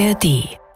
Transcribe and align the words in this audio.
ARD. 0.00 0.24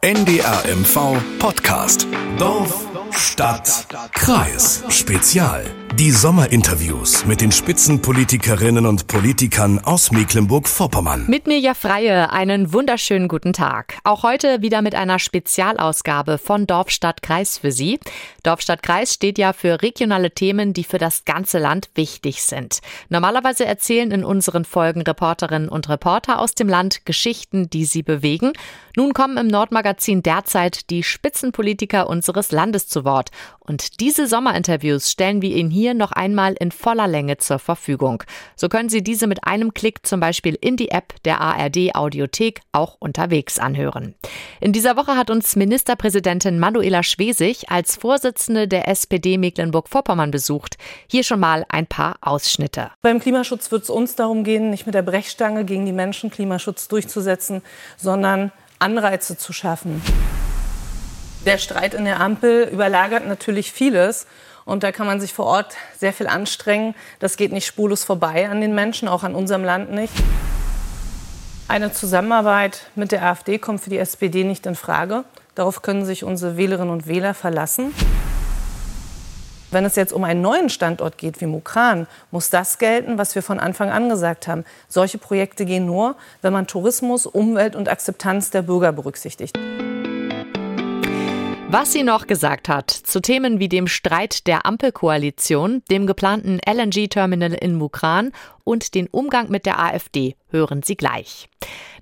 NDRMV 0.02 1.20
Podcast. 1.38 2.06
Dorf, 2.36 2.86
Stadt, 3.10 3.86
Kreis. 4.12 4.83
Spezial. 4.90 5.83
Die 5.96 6.10
Sommerinterviews 6.10 7.25
mit 7.25 7.41
den 7.41 7.52
Spitzenpolitikerinnen 7.52 8.84
und 8.84 9.06
Politikern 9.06 9.79
aus 9.79 10.11
Mecklenburg-Vorpommern. 10.11 11.27
Mit 11.29 11.46
mir 11.46 11.61
ja 11.61 11.74
Freie, 11.74 12.32
einen 12.32 12.72
wunderschönen 12.72 13.29
guten 13.29 13.52
Tag. 13.52 13.98
Auch 14.02 14.25
heute 14.25 14.61
wieder 14.61 14.82
mit 14.82 14.96
einer 14.96 15.20
Spezialausgabe 15.20 16.38
von 16.38 16.66
Dorf, 16.66 16.90
Stadt, 16.90 17.22
Kreis 17.22 17.58
für 17.58 17.70
Sie. 17.70 18.00
Dorf, 18.43 18.61
Stadt, 18.61 18.82
Kreis 18.82 19.14
steht 19.14 19.38
ja 19.38 19.52
für 19.52 19.82
regionale 19.82 20.32
Themen, 20.32 20.72
die 20.72 20.82
für 20.82 20.98
das 20.98 21.25
ganze 21.26 21.61
Land 21.61 21.90
wichtig 21.95 22.42
sind. 22.42 22.80
Normalerweise 23.08 23.64
erzählen 23.64 24.11
in 24.11 24.24
unseren 24.24 24.64
Folgen 24.64 25.02
Reporterinnen 25.02 25.68
und 25.68 25.88
Reporter 25.88 26.40
aus 26.40 26.56
dem 26.56 26.68
Land 26.68 27.06
Geschichten, 27.06 27.70
die 27.70 27.84
sie 27.84 28.03
bewegen. 28.03 28.53
Nun 28.96 29.12
kommen 29.12 29.36
im 29.36 29.46
Nordmagazin 29.46 30.25
derzeit 30.25 30.90
die 30.90 31.04
Spitzenpolitiker 31.04 32.09
unseres 32.09 32.51
Landes 32.51 32.89
zu 32.89 33.05
Wort. 33.05 33.31
Und 33.61 34.01
diese 34.01 34.27
Sommerinterviews 34.27 35.11
stellen 35.11 35.41
wir 35.41 35.55
Ihnen 35.55 35.70
hier 35.70 35.84
noch 35.93 36.12
einmal 36.12 36.55
in 36.59 36.70
voller 36.70 37.06
Länge 37.06 37.37
zur 37.37 37.59
Verfügung. 37.59 38.23
So 38.56 38.70
können 38.70 38.88
Sie 38.88 39.02
diese 39.02 39.27
mit 39.27 39.47
einem 39.47 39.75
Klick 39.75 40.06
zum 40.06 40.20
Beispiel 40.20 40.56
in 40.59 40.77
die 40.77 40.91
App 40.91 41.12
der 41.25 41.41
ARD 41.42 41.95
Audiothek 41.95 42.61
auch 42.73 42.97
unterwegs 42.98 43.59
anhören. 43.59 44.15
In 44.61 44.73
dieser 44.73 44.97
Woche 44.97 45.16
hat 45.16 45.28
uns 45.28 45.56
Ministerpräsidentin 45.56 46.59
Manuela 46.59 47.02
Schwesig 47.02 47.70
als 47.70 47.97
Vorsitzende 47.97 48.69
der 48.69 48.89
SPD 48.89 49.37
Mecklenburg-Vorpommern 49.37 50.30
besucht. 50.30 50.77
Hier 51.06 51.25
schon 51.25 51.41
mal 51.41 51.66
ein 51.69 51.87
paar 51.87 52.16
Ausschnitte. 52.23 52.91
Beim 53.03 53.20
Klimaschutz 53.20 53.70
wird 53.70 53.83
es 53.83 53.91
uns 53.91 54.14
darum 54.14 54.45
gehen, 54.45 54.70
nicht 54.70 54.87
mit 54.87 54.95
der 54.95 55.03
Brechstange 55.03 55.64
gegen 55.64 55.84
die 55.84 55.92
Menschen 55.92 56.30
Klimaschutz 56.30 56.89
durchzusetzen, 56.89 57.61
sondern 57.97 58.53
Anreize 58.78 59.37
zu 59.37 59.53
schaffen. 59.53 60.00
Der 61.47 61.59
Streit 61.59 61.92
in 61.92 62.06
der 62.06 62.20
Ampel 62.20 62.69
überlagert 62.72 63.27
natürlich 63.27 63.70
vieles. 63.70 64.27
Und 64.65 64.83
da 64.83 64.93
kann 64.93 65.07
man 65.07 65.20
sich 65.20 65.33
vor 65.33 65.47
Ort 65.47 65.77
sehr 65.98 66.12
viel 66.12 66.27
anstrengen. 66.27 66.95
Das 67.19 67.37
geht 67.37 67.53
nicht 67.53 67.67
spurlos 67.67 68.05
vorbei 68.05 68.48
an 68.48 68.61
den 68.61 68.75
Menschen, 68.75 69.09
auch 69.09 69.23
an 69.23 69.34
unserem 69.34 69.65
Land 69.65 69.91
nicht. 69.93 70.12
Eine 71.69 71.93
Zusammenarbeit 71.93 72.87
mit 72.95 73.12
der 73.12 73.25
AfD 73.25 73.59
kommt 73.59 73.81
für 73.81 73.91
die 73.91 73.98
SPD 73.98 74.45
nicht 74.45 74.67
in 74.67 74.75
Frage. 74.75 75.25
Darauf 75.55 75.83
können 75.83 76.05
sich 76.05 76.25
unsere 76.25 76.56
Wählerinnen 76.56 76.93
und 76.93 77.06
Wähler 77.06 77.34
verlassen. 77.34 77.95
Wenn 79.71 79.84
es 79.84 79.97
jetzt 79.97 80.12
um 80.12 80.25
einen 80.25 80.41
neuen 80.41 80.69
Standort 80.71 81.19
geht 81.19 81.41
wie 81.41 81.47
Mukran, 81.47 82.06
muss 82.31 82.49
das 82.49 82.78
gelten, 82.78 83.19
was 83.19 83.34
wir 83.34 83.43
von 83.43 83.59
Anfang 83.59 83.91
an 83.91 84.09
gesagt 84.09 84.47
haben. 84.47 84.65
Solche 84.89 85.19
Projekte 85.19 85.65
gehen 85.65 85.84
nur, 85.84 86.15
wenn 86.43 86.53
man 86.53 86.67
Tourismus, 86.67 87.27
Umwelt 87.27 87.75
und 87.75 87.89
Akzeptanz 87.89 88.51
der 88.51 88.62
Bürger 88.62 88.93
berücksichtigt. 88.93 89.59
Was 91.77 91.91
sie 91.91 92.05
noch 92.05 92.28
gesagt 92.28 92.69
hat 92.69 92.89
zu 92.89 93.20
Themen 93.20 93.58
wie 93.58 93.69
dem 93.69 93.89
Streit 93.89 94.47
der 94.47 94.64
Ampelkoalition, 94.64 95.83
dem 95.91 96.06
geplanten 96.06 96.61
LNG-Terminal 96.64 97.53
in 97.53 97.75
Mukran 97.75 98.31
und 98.62 98.94
den 98.94 99.08
Umgang 99.08 99.50
mit 99.50 99.66
der 99.66 99.81
AfD 99.81 100.36
hören 100.55 100.83
Sie 100.83 100.97
gleich. 100.97 101.48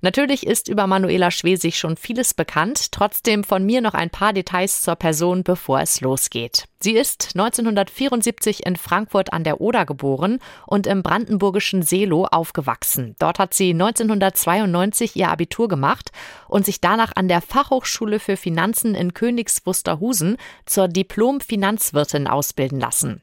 Natürlich 0.01 0.45
ist 0.45 0.67
über 0.67 0.85
Manuela 0.85 1.31
Schwesig 1.31 1.77
schon 1.77 1.97
vieles 1.97 2.33
bekannt, 2.33 2.91
trotzdem 2.91 3.43
von 3.43 3.65
mir 3.65 3.81
noch 3.81 3.93
ein 3.93 4.09
paar 4.09 4.33
Details 4.33 4.81
zur 4.81 4.95
Person, 4.95 5.43
bevor 5.43 5.79
es 5.79 6.01
losgeht. 6.01 6.65
Sie 6.81 6.91
ist 6.91 7.29
1974 7.35 8.65
in 8.65 8.75
Frankfurt 8.75 9.31
an 9.31 9.45
der 9.45 9.61
Oder 9.61 9.85
geboren 9.85 10.39
und 10.67 10.85
im 10.85 11.01
brandenburgischen 11.01 11.81
Seelow 11.81 12.25
aufgewachsen. 12.25 13.15
Dort 13.19 13.39
hat 13.39 13.53
sie 13.53 13.71
1992 13.71 15.15
ihr 15.15 15.29
Abitur 15.29 15.69
gemacht 15.69 16.11
und 16.49 16.65
sich 16.65 16.81
danach 16.81 17.13
an 17.15 17.29
der 17.29 17.39
Fachhochschule 17.39 18.19
für 18.19 18.35
Finanzen 18.35 18.95
in 18.95 19.13
Königs 19.13 19.65
Wusterhusen 19.65 20.35
zur 20.65 20.89
Diplom-Finanzwirtin 20.89 22.27
ausbilden 22.27 22.81
lassen. 22.81 23.21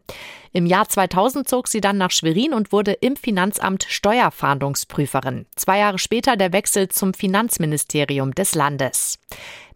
Im 0.53 0.67
Jahr 0.67 0.89
2000 0.89 1.47
zog 1.49 1.69
sie 1.69 1.81
dann 1.81 1.97
nach 1.97 2.11
Schwerin 2.11 2.55
und 2.55 2.73
wurde 2.73 2.93
im 2.93 3.15
Finanzamt 3.15 3.85
Steuerfahndungsprüferin. 5.21 5.47
Zwei 5.57 5.79
Jahre 5.79 5.99
später 5.99 6.37
der 6.37 6.53
Wechsel 6.53 6.89
zum 6.89 7.15
Finanzministerium 7.15 8.35
des 8.35 8.55
Landes. 8.55 9.19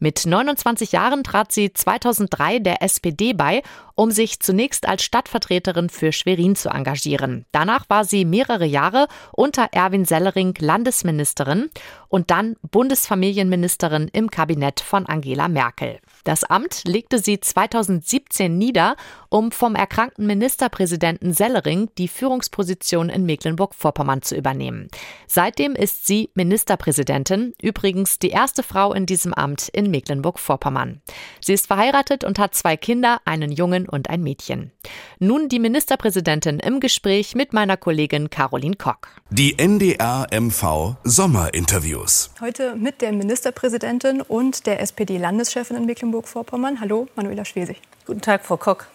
Mit 0.05 0.27
29 0.27 0.93
Jahren 0.93 1.25
trat 1.25 1.51
sie 1.51 1.73
2003 1.73 2.59
der 2.59 2.83
SPD 2.83 3.33
bei, 3.33 3.63
um 3.95 4.11
sich 4.11 4.39
zunächst 4.39 4.87
als 4.87 5.03
Stadtvertreterin 5.03 5.89
für 5.89 6.13
Schwerin 6.13 6.57
zu 6.57 6.69
engagieren. 6.69 7.47
Danach 7.53 7.89
war 7.89 8.05
sie 8.05 8.27
mehrere 8.27 8.67
Jahre 8.67 9.07
unter 9.33 9.69
Erwin 9.73 10.05
Sellering 10.05 10.53
Landesministerin 10.59 11.71
und 12.09 12.31
dann 12.31 12.57
Bundesfamilienministerin 12.71 14.11
im 14.13 14.31
Kabinett 14.31 14.81
von 14.81 15.07
Angela 15.07 15.49
Merkel. 15.49 16.01
Das 16.25 16.45
Amt 16.45 16.83
legte 16.87 17.19
sie 17.19 17.41
2017 17.41 18.57
nieder, 18.57 18.97
um 19.29 19.53
vom 19.53 19.75
erkrankten 19.75 20.27
Ministerpräsidenten 20.27 21.33
Sellering 21.33 21.91
die 21.99 22.09
Führungsposition 22.09 23.09
in 23.09 23.27
Mecklenburg-Vorpommern 23.27 24.23
zu 24.23 24.37
übernehmen. 24.37 24.89
Seitdem 25.27 25.75
ist 25.75 26.07
sie 26.07 26.31
Ministerpräsidentin, 26.35 27.55
übrigens 27.61 28.19
die 28.19 28.31
erste 28.31 28.63
Frau 28.63 28.93
in 28.93 29.07
diesem 29.07 29.35
Amt 29.35 29.69
in 29.69 29.91
Mecklenburg-Vorpommern. 29.95 31.01
Sie 31.41 31.53
ist 31.53 31.69
verheiratet 31.69 32.25
und 32.25 32.41
hat 32.41 32.57
zwei 32.57 32.77
Kinder, 32.77 33.21
einen 33.25 33.53
Jungen 33.53 33.89
und 33.89 34.11
ein 34.11 34.23
Mädchen. 34.23 34.73
Nun 35.21 35.49
die 35.49 35.61
Ministerpräsidentin 35.61 36.59
im 36.59 36.81
Gespräch 36.81 37.37
mit 37.37 37.53
meiner 37.53 37.77
Kollegin 37.77 38.29
Caroline 38.29 38.75
Kock. 38.75 39.09
Die 39.31 39.57
NDR-MV 39.57 40.97
Sommerinterviews. 41.05 42.31
Heute 42.41 42.75
mit 42.75 43.03
der 43.03 43.13
Ministerpräsidentin 43.13 44.21
und 44.21 44.67
der 44.67 44.81
SPD-Landeschefin 44.81 45.77
in 45.77 45.87
Mecklenburg-Vorpommern. 45.87 46.81
Hallo, 46.81 47.07
Manuela 47.15 47.45
Schwesig. 47.45 47.81
Guten 48.05 48.21
Tag, 48.21 48.45
Frau 48.45 48.57
Kock. 48.57 48.89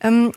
Ähm, 0.00 0.32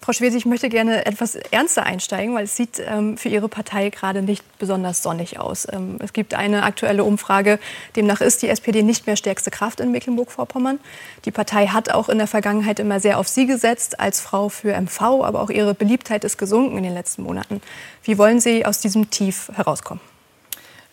Frau 0.00 0.12
Schwesig, 0.12 0.38
ich 0.38 0.46
möchte 0.46 0.68
gerne 0.68 1.04
etwas 1.04 1.34
ernster 1.34 1.82
einsteigen, 1.82 2.34
weil 2.34 2.44
es 2.44 2.54
sieht 2.54 2.80
ähm, 2.80 3.16
für 3.16 3.28
Ihre 3.28 3.48
Partei 3.48 3.90
gerade 3.90 4.22
nicht 4.22 4.44
besonders 4.58 5.02
sonnig 5.02 5.40
aus. 5.40 5.66
Ähm, 5.72 5.96
es 6.00 6.12
gibt 6.12 6.34
eine 6.34 6.62
aktuelle 6.62 7.02
Umfrage, 7.02 7.58
demnach 7.96 8.20
ist 8.20 8.42
die 8.42 8.48
SPD 8.48 8.84
nicht 8.84 9.08
mehr 9.08 9.16
stärkste 9.16 9.50
Kraft 9.50 9.80
in 9.80 9.90
Mecklenburg-Vorpommern. 9.90 10.78
Die 11.24 11.32
Partei 11.32 11.66
hat 11.68 11.90
auch 11.90 12.08
in 12.08 12.18
der 12.18 12.28
Vergangenheit 12.28 12.78
immer 12.78 13.00
sehr 13.00 13.18
auf 13.18 13.26
Sie 13.26 13.46
gesetzt 13.46 13.98
als 13.98 14.20
Frau 14.20 14.48
für 14.48 14.80
MV, 14.80 15.00
aber 15.24 15.40
auch 15.40 15.50
Ihre 15.50 15.74
Beliebtheit 15.74 16.22
ist 16.22 16.38
gesunken 16.38 16.76
in 16.76 16.84
den 16.84 16.94
letzten 16.94 17.22
Monaten. 17.22 17.60
Wie 18.04 18.16
wollen 18.16 18.38
Sie 18.38 18.64
aus 18.64 18.78
diesem 18.78 19.10
Tief 19.10 19.50
herauskommen? 19.54 20.00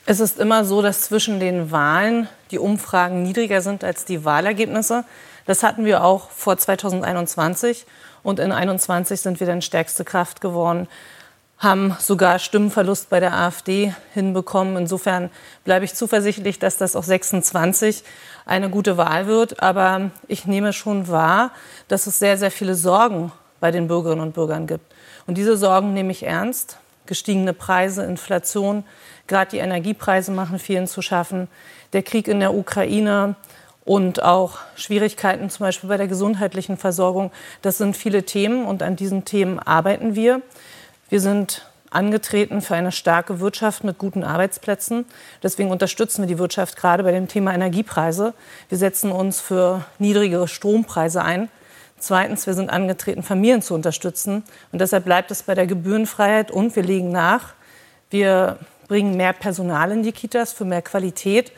Es 0.06 0.20
ist 0.20 0.40
immer 0.40 0.66
so, 0.66 0.82
dass 0.82 1.04
zwischen 1.04 1.40
den 1.40 1.72
Wahlen 1.72 2.28
die 2.52 2.60
Umfragen 2.60 3.24
niedriger 3.24 3.62
sind 3.62 3.84
als 3.84 4.06
die 4.06 4.26
Wahlergebnisse. 4.26 5.06
Das 5.46 5.64
hatten 5.64 5.86
wir 5.86 6.04
auch 6.04 6.30
vor 6.32 6.58
2021. 6.58 7.86
Und 8.24 8.40
in 8.40 8.52
21 8.52 9.20
sind 9.20 9.40
wir 9.40 9.48
dann 9.48 9.62
stärkste 9.62 10.06
Kraft 10.06 10.42
geworden, 10.42 10.88
haben 11.60 11.96
sogar 12.00 12.40
Stimmenverlust 12.40 13.10
bei 13.10 13.20
der 13.20 13.34
AfD 13.34 13.94
hinbekommen. 14.14 14.76
Insofern 14.76 15.30
bleibe 15.64 15.86
ich 15.86 15.94
zuversichtlich, 15.94 16.60
dass 16.60 16.78
das 16.78 16.96
auch 16.96 17.04
26 17.04 18.04
eine 18.46 18.70
gute 18.70 18.98
Wahl 18.98 19.28
wird. 19.28 19.62
Aber 19.62 20.12
ich 20.28 20.46
nehme 20.46 20.74
schon 20.74 21.08
wahr, 21.08 21.52
dass 21.88 22.08
es 22.08 22.20
sehr, 22.20 22.38
sehr 22.38 22.52
viele 22.52 22.76
Sorgen 22.76 23.32
bei 23.60 23.72
den 23.72 23.88
Bürgerinnen 23.88 24.22
und 24.22 24.34
Bürgern 24.34 24.68
gibt. 24.68 24.94
Und 25.26 25.38
diese 25.38 25.56
Sorgen 25.56 25.94
nehme 25.94 26.12
ich 26.12 26.24
ernst. 26.24 26.78
Gestiegene 27.06 27.54
Preise, 27.54 28.04
Inflation, 28.04 28.84
gerade 29.28 29.52
die 29.52 29.58
Energiepreise 29.58 30.32
machen 30.32 30.60
vielen 30.60 30.88
zu 30.88 31.02
schaffen. 31.02 31.48
Der 31.94 32.04
Krieg 32.04 32.28
in 32.28 32.40
der 32.40 32.54
Ukraine, 32.54 33.36
und 33.86 34.24
auch 34.24 34.60
Schwierigkeiten 34.76 35.50
zum 35.50 35.66
Beispiel 35.66 35.90
bei 35.90 35.98
der 35.98 36.08
gesundheitlichen 36.08 36.78
Versorgung. 36.78 37.32
Das 37.62 37.78
sind 37.78 37.98
viele 37.98 38.24
Themen 38.24 38.66
und 38.66 38.82
an 38.82 38.96
diesen 38.96 39.26
Themen 39.26 39.60
arbeiten 39.60 40.16
wir. 40.16 40.42
Wir 41.10 41.20
sind 41.20 41.68
angetreten 41.90 42.62
für 42.62 42.76
eine 42.76 42.92
starke 42.92 43.40
Wirtschaft 43.40 43.84
mit 43.84 43.98
guten 43.98 44.24
Arbeitsplätzen. 44.24 45.06
Deswegen 45.44 45.70
unterstützen 45.70 46.24
wir 46.24 46.28
die 46.28 46.40
Wirtschaft 46.40 46.76
gerade 46.76 47.04
bei 47.04 47.12
dem 47.12 47.28
Thema 47.28 47.54
Energiepreise. 47.54 48.34
Wir 48.70 48.78
setzen 48.78 49.12
uns 49.12 49.40
für 49.40 49.86
niedrigere 50.00 50.48
Strompreise 50.48 51.22
ein. 51.22 51.50
Zweitens, 52.00 52.48
wir 52.48 52.54
sind 52.54 52.70
angetreten, 52.70 53.22
Familien 53.22 53.62
zu 53.62 53.76
unterstützen. 53.76 54.44
Und 54.72 54.80
deshalb 54.80 55.06
bleibt 55.06 55.30
es 55.30 55.44
bei 55.44 55.56
der 55.56 55.68
Gebührenfreiheit 55.68 56.52
und 56.52 56.76
wir 56.76 56.84
legen 56.84 57.12
nach. 57.12 57.54
Wir 58.10 58.58
bringen 58.88 59.16
mehr 59.16 59.34
Personal 59.34 59.92
in 59.92 60.04
die 60.04 60.12
Kitas 60.12 60.52
für 60.52 60.66
mehr 60.66 60.82
Qualität 60.82 61.52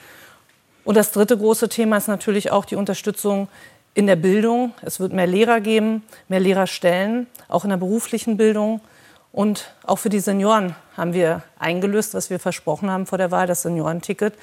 und 0.85 0.95
das 0.95 1.11
dritte 1.11 1.37
große 1.37 1.67
Thema 1.67 1.97
ist 1.97 2.07
natürlich 2.07 2.51
auch 2.51 2.63
die 2.63 2.75
Unterstützung 2.75 3.49
in 3.95 4.05
der 4.05 4.15
Bildung. 4.15 4.73
Es 4.83 4.99
wird 4.99 5.13
mehr 5.13 5.25
Lehrer 5.25 5.59
geben, 5.59 6.03
mehr 6.29 6.39
Lehrerstellen, 6.39 7.27
auch 7.49 7.63
in 7.63 7.71
der 7.71 7.77
beruflichen 7.77 8.37
Bildung. 8.37 8.81
Und 9.31 9.73
auch 9.83 9.97
für 9.97 10.09
die 10.09 10.19
Senioren 10.19 10.75
haben 10.95 11.13
wir 11.13 11.41
eingelöst, 11.57 12.13
was 12.13 12.29
wir 12.29 12.39
versprochen 12.39 12.89
haben 12.89 13.05
vor 13.07 13.17
der 13.17 13.31
Wahl, 13.31 13.47
das 13.47 13.63
Seniorenticket. 13.63 14.35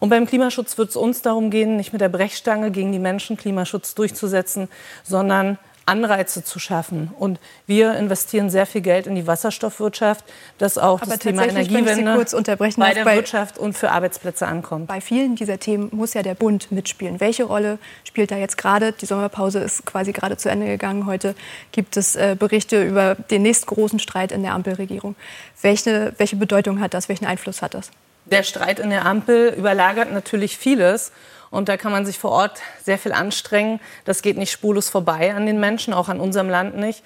Und 0.00 0.08
beim 0.08 0.26
Klimaschutz 0.26 0.78
wird 0.78 0.88
es 0.90 0.96
uns 0.96 1.22
darum 1.22 1.50
gehen, 1.50 1.76
nicht 1.76 1.92
mit 1.92 2.00
der 2.00 2.08
Brechstange 2.08 2.70
gegen 2.70 2.90
die 2.90 2.98
Menschen 2.98 3.36
Klimaschutz 3.36 3.94
durchzusetzen, 3.94 4.68
sondern 5.04 5.58
Anreize 5.86 6.44
zu 6.44 6.58
schaffen. 6.58 7.10
Und 7.18 7.40
wir 7.66 7.94
investieren 7.96 8.50
sehr 8.50 8.66
viel 8.66 8.80
Geld 8.80 9.06
in 9.06 9.14
die 9.14 9.26
Wasserstoffwirtschaft, 9.26 10.24
dass 10.58 10.78
auch 10.78 11.02
Aber 11.02 11.12
das 11.12 11.20
Thema 11.20 11.46
Energiewende 11.46 12.14
kurz 12.14 12.32
unterbrechen 12.32 12.80
bei 12.80 12.94
der 12.94 13.04
bei, 13.04 13.16
Wirtschaft 13.16 13.58
und 13.58 13.76
für 13.76 13.90
Arbeitsplätze 13.90 14.46
ankommt. 14.46 14.88
Bei 14.88 15.00
vielen 15.00 15.36
dieser 15.36 15.58
Themen 15.58 15.88
muss 15.92 16.14
ja 16.14 16.22
der 16.22 16.34
Bund 16.34 16.70
mitspielen. 16.70 17.20
Welche 17.20 17.44
Rolle 17.44 17.78
spielt 18.04 18.30
da 18.30 18.36
jetzt 18.36 18.58
gerade? 18.58 18.92
Die 18.92 19.06
Sommerpause 19.06 19.58
ist 19.58 19.84
quasi 19.86 20.12
gerade 20.12 20.36
zu 20.36 20.50
Ende 20.50 20.66
gegangen. 20.66 21.06
Heute 21.06 21.34
gibt 21.72 21.96
es 21.96 22.16
äh, 22.16 22.36
Berichte 22.38 22.82
über 22.82 23.14
den 23.14 23.42
nächsten 23.42 23.66
großen 23.66 23.98
Streit 23.98 24.32
in 24.32 24.42
der 24.42 24.54
Ampelregierung. 24.54 25.16
Welche, 25.60 26.14
welche 26.18 26.36
Bedeutung 26.36 26.80
hat 26.80 26.94
das? 26.94 27.08
Welchen 27.08 27.26
Einfluss 27.26 27.62
hat 27.62 27.74
das? 27.74 27.90
Der 28.32 28.44
Streit 28.44 28.78
in 28.78 28.88
der 28.88 29.04
Ampel 29.04 29.50
überlagert 29.50 30.10
natürlich 30.10 30.56
vieles. 30.56 31.12
Und 31.50 31.68
da 31.68 31.76
kann 31.76 31.92
man 31.92 32.06
sich 32.06 32.18
vor 32.18 32.30
Ort 32.30 32.60
sehr 32.82 32.96
viel 32.96 33.12
anstrengen. 33.12 33.78
Das 34.06 34.22
geht 34.22 34.38
nicht 34.38 34.50
spurlos 34.50 34.88
vorbei 34.88 35.34
an 35.34 35.44
den 35.44 35.60
Menschen, 35.60 35.92
auch 35.92 36.08
an 36.08 36.18
unserem 36.18 36.48
Land 36.48 36.74
nicht. 36.74 37.04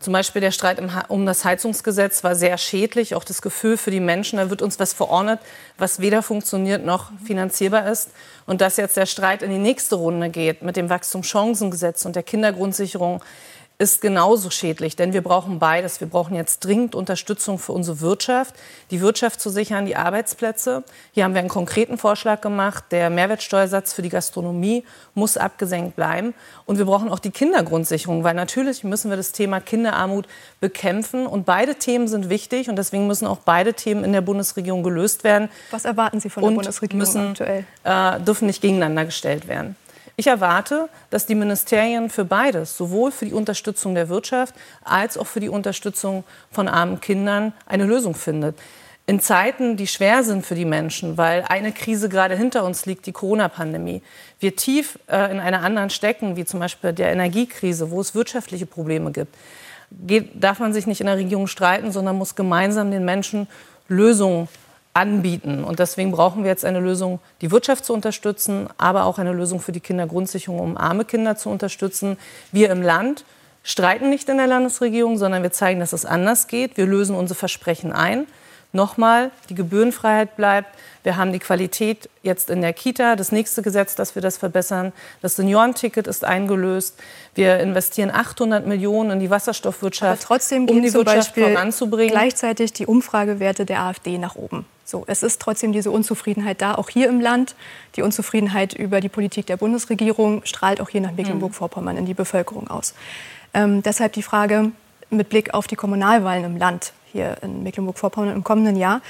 Zum 0.00 0.12
Beispiel 0.12 0.40
der 0.40 0.50
Streit 0.50 0.82
um 1.08 1.26
das 1.26 1.44
Heizungsgesetz 1.44 2.24
war 2.24 2.34
sehr 2.34 2.58
schädlich. 2.58 3.14
Auch 3.14 3.22
das 3.22 3.40
Gefühl 3.40 3.76
für 3.76 3.92
die 3.92 4.00
Menschen, 4.00 4.38
da 4.38 4.50
wird 4.50 4.62
uns 4.62 4.80
was 4.80 4.92
verordnet, 4.92 5.38
was 5.78 6.00
weder 6.00 6.24
funktioniert 6.24 6.84
noch 6.84 7.12
finanzierbar 7.24 7.88
ist. 7.88 8.10
Und 8.44 8.60
dass 8.60 8.76
jetzt 8.76 8.96
der 8.96 9.06
Streit 9.06 9.42
in 9.42 9.50
die 9.50 9.58
nächste 9.58 9.94
Runde 9.94 10.28
geht 10.28 10.62
mit 10.62 10.74
dem 10.74 10.90
Wachstumschancengesetz 10.90 12.04
und 12.04 12.16
der 12.16 12.24
Kindergrundsicherung, 12.24 13.22
ist 13.76 14.00
genauso 14.00 14.50
schädlich, 14.50 14.94
denn 14.94 15.12
wir 15.12 15.22
brauchen 15.22 15.58
beides. 15.58 16.00
Wir 16.00 16.06
brauchen 16.06 16.36
jetzt 16.36 16.64
dringend 16.64 16.94
Unterstützung 16.94 17.58
für 17.58 17.72
unsere 17.72 18.00
Wirtschaft, 18.00 18.54
die 18.92 19.00
Wirtschaft 19.00 19.40
zu 19.40 19.50
sichern, 19.50 19.84
die 19.84 19.96
Arbeitsplätze. 19.96 20.84
Hier 21.12 21.24
haben 21.24 21.34
wir 21.34 21.40
einen 21.40 21.48
konkreten 21.48 21.98
Vorschlag 21.98 22.40
gemacht. 22.40 22.84
Der 22.92 23.10
Mehrwertsteuersatz 23.10 23.92
für 23.92 24.02
die 24.02 24.10
Gastronomie 24.10 24.84
muss 25.14 25.36
abgesenkt 25.36 25.96
bleiben. 25.96 26.34
Und 26.66 26.78
wir 26.78 26.84
brauchen 26.84 27.10
auch 27.10 27.18
die 27.18 27.32
Kindergrundsicherung, 27.32 28.22
weil 28.22 28.34
natürlich 28.34 28.84
müssen 28.84 29.10
wir 29.10 29.16
das 29.16 29.32
Thema 29.32 29.60
Kinderarmut 29.60 30.28
bekämpfen. 30.60 31.26
Und 31.26 31.44
beide 31.44 31.74
Themen 31.74 32.06
sind 32.06 32.28
wichtig 32.28 32.68
und 32.68 32.76
deswegen 32.76 33.08
müssen 33.08 33.26
auch 33.26 33.38
beide 33.38 33.74
Themen 33.74 34.04
in 34.04 34.12
der 34.12 34.20
Bundesregierung 34.20 34.84
gelöst 34.84 35.24
werden. 35.24 35.48
Was 35.72 35.84
erwarten 35.84 36.20
Sie 36.20 36.30
von 36.30 36.42
der 36.42 36.48
und 36.48 36.54
Bundesregierung 36.54 36.98
müssen, 36.98 37.28
aktuell? 37.30 37.64
Äh, 37.82 38.20
dürfen 38.20 38.46
nicht 38.46 38.62
gegeneinander 38.62 39.04
gestellt 39.04 39.48
werden. 39.48 39.74
Ich 40.16 40.28
erwarte, 40.28 40.88
dass 41.10 41.26
die 41.26 41.34
Ministerien 41.34 42.08
für 42.08 42.24
beides, 42.24 42.76
sowohl 42.76 43.10
für 43.10 43.24
die 43.24 43.32
Unterstützung 43.32 43.94
der 43.94 44.08
Wirtschaft 44.08 44.54
als 44.84 45.18
auch 45.18 45.26
für 45.26 45.40
die 45.40 45.48
Unterstützung 45.48 46.22
von 46.52 46.68
armen 46.68 47.00
Kindern, 47.00 47.52
eine 47.66 47.84
Lösung 47.84 48.14
findet. 48.14 48.56
In 49.06 49.20
Zeiten, 49.20 49.76
die 49.76 49.86
schwer 49.86 50.22
sind 50.22 50.46
für 50.46 50.54
die 50.54 50.64
Menschen, 50.64 51.18
weil 51.18 51.44
eine 51.48 51.72
Krise 51.72 52.08
gerade 52.08 52.36
hinter 52.36 52.64
uns 52.64 52.86
liegt, 52.86 53.06
die 53.06 53.12
Corona-Pandemie, 53.12 54.02
wir 54.40 54.56
tief 54.56 54.98
äh, 55.08 55.30
in 55.30 55.40
einer 55.40 55.62
anderen 55.62 55.90
stecken, 55.90 56.36
wie 56.36 56.46
zum 56.46 56.60
Beispiel 56.60 56.92
der 56.92 57.12
Energiekrise, 57.12 57.90
wo 57.90 58.00
es 58.00 58.14
wirtschaftliche 58.14 58.64
Probleme 58.64 59.10
gibt, 59.10 59.34
geht, 59.90 60.42
darf 60.42 60.58
man 60.58 60.72
sich 60.72 60.86
nicht 60.86 61.00
in 61.00 61.06
der 61.06 61.16
Regierung 61.16 61.48
streiten, 61.48 61.92
sondern 61.92 62.16
muss 62.16 62.34
gemeinsam 62.34 62.90
den 62.90 63.04
Menschen 63.04 63.46
Lösungen 63.88 64.48
anbieten. 64.94 65.64
Und 65.64 65.80
deswegen 65.80 66.12
brauchen 66.12 66.44
wir 66.44 66.50
jetzt 66.50 66.64
eine 66.64 66.80
Lösung, 66.80 67.18
die 67.40 67.50
Wirtschaft 67.50 67.84
zu 67.84 67.92
unterstützen, 67.92 68.68
aber 68.78 69.04
auch 69.04 69.18
eine 69.18 69.32
Lösung 69.32 69.60
für 69.60 69.72
die 69.72 69.80
Kindergrundsicherung, 69.80 70.60
um 70.60 70.76
arme 70.76 71.04
Kinder 71.04 71.36
zu 71.36 71.50
unterstützen. 71.50 72.16
Wir 72.52 72.70
im 72.70 72.80
Land 72.80 73.24
streiten 73.64 74.08
nicht 74.08 74.28
in 74.28 74.36
der 74.36 74.46
Landesregierung, 74.46 75.18
sondern 75.18 75.42
wir 75.42 75.52
zeigen, 75.52 75.80
dass 75.80 75.92
es 75.92 76.06
anders 76.06 76.46
geht. 76.46 76.76
Wir 76.76 76.86
lösen 76.86 77.16
unsere 77.16 77.36
Versprechen 77.36 77.92
ein. 77.92 78.26
Nochmal, 78.72 79.30
die 79.50 79.54
Gebührenfreiheit 79.54 80.36
bleibt. 80.36 80.68
Wir 81.04 81.16
haben 81.16 81.32
die 81.32 81.38
Qualität 81.38 82.10
jetzt 82.22 82.50
in 82.50 82.60
der 82.60 82.72
Kita. 82.72 83.14
Das 83.14 83.30
nächste 83.30 83.62
Gesetz, 83.62 83.94
dass 83.94 84.16
wir 84.16 84.22
das 84.22 84.36
verbessern. 84.36 84.92
Das 85.22 85.36
Seniorenticket 85.36 86.08
ist 86.08 86.24
eingelöst. 86.24 86.98
Wir 87.36 87.60
investieren 87.60 88.10
800 88.10 88.66
Millionen 88.66 89.12
in 89.12 89.20
die 89.20 89.30
Wasserstoffwirtschaft, 89.30 90.10
Aber 90.10 90.20
trotzdem 90.20 90.68
um 90.68 90.82
die 90.82 90.92
Wirtschaft 90.92 91.34
Beispiel 91.34 91.52
voranzubringen. 91.52 92.10
gleichzeitig 92.10 92.72
die 92.72 92.86
Umfragewerte 92.86 93.64
der 93.64 93.82
AfD 93.82 94.18
nach 94.18 94.34
oben. 94.34 94.66
So, 94.84 95.04
es 95.06 95.22
ist 95.22 95.40
trotzdem 95.40 95.72
diese 95.72 95.90
Unzufriedenheit 95.90 96.60
da, 96.60 96.74
auch 96.74 96.90
hier 96.90 97.08
im 97.08 97.20
Land. 97.20 97.54
Die 97.96 98.02
Unzufriedenheit 98.02 98.74
über 98.74 99.00
die 99.00 99.08
Politik 99.08 99.46
der 99.46 99.56
Bundesregierung 99.56 100.44
strahlt 100.44 100.80
auch 100.80 100.90
hier 100.90 101.00
nach 101.00 101.12
Mecklenburg-Vorpommern 101.12 101.96
in 101.96 102.06
die 102.06 102.14
Bevölkerung 102.14 102.68
aus. 102.68 102.94
Ähm, 103.54 103.82
deshalb 103.82 104.12
die 104.12 104.22
Frage 104.22 104.72
mit 105.10 105.30
Blick 105.30 105.54
auf 105.54 105.66
die 105.66 105.76
Kommunalwahlen 105.76 106.44
im 106.44 106.56
Land 106.56 106.92
hier 107.12 107.36
in 107.42 107.62
Mecklenburg-Vorpommern 107.62 108.34
im 108.34 108.44
kommenden 108.44 108.76
Jahr. 108.76 109.00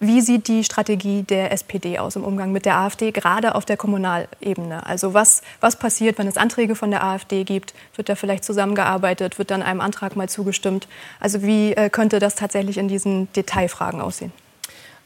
Wie 0.00 0.20
sieht 0.20 0.48
die 0.48 0.64
Strategie 0.64 1.22
der 1.22 1.52
SPD 1.52 2.00
aus 2.00 2.16
im 2.16 2.24
Umgang 2.24 2.50
mit 2.50 2.66
der 2.66 2.76
AfD, 2.76 3.12
gerade 3.12 3.54
auf 3.54 3.64
der 3.64 3.76
Kommunalebene? 3.76 4.84
Also 4.84 5.14
was, 5.14 5.42
was 5.60 5.76
passiert, 5.76 6.18
wenn 6.18 6.26
es 6.26 6.36
Anträge 6.36 6.74
von 6.74 6.90
der 6.90 7.04
AfD 7.04 7.44
gibt? 7.44 7.72
Wird 7.94 8.08
da 8.08 8.16
vielleicht 8.16 8.42
zusammengearbeitet? 8.44 9.38
Wird 9.38 9.52
dann 9.52 9.62
einem 9.62 9.80
Antrag 9.80 10.16
mal 10.16 10.28
zugestimmt? 10.28 10.88
Also 11.20 11.42
wie 11.42 11.72
äh, 11.74 11.88
könnte 11.88 12.18
das 12.18 12.34
tatsächlich 12.34 12.78
in 12.78 12.88
diesen 12.88 13.32
Detailfragen 13.32 14.00
aussehen? 14.00 14.32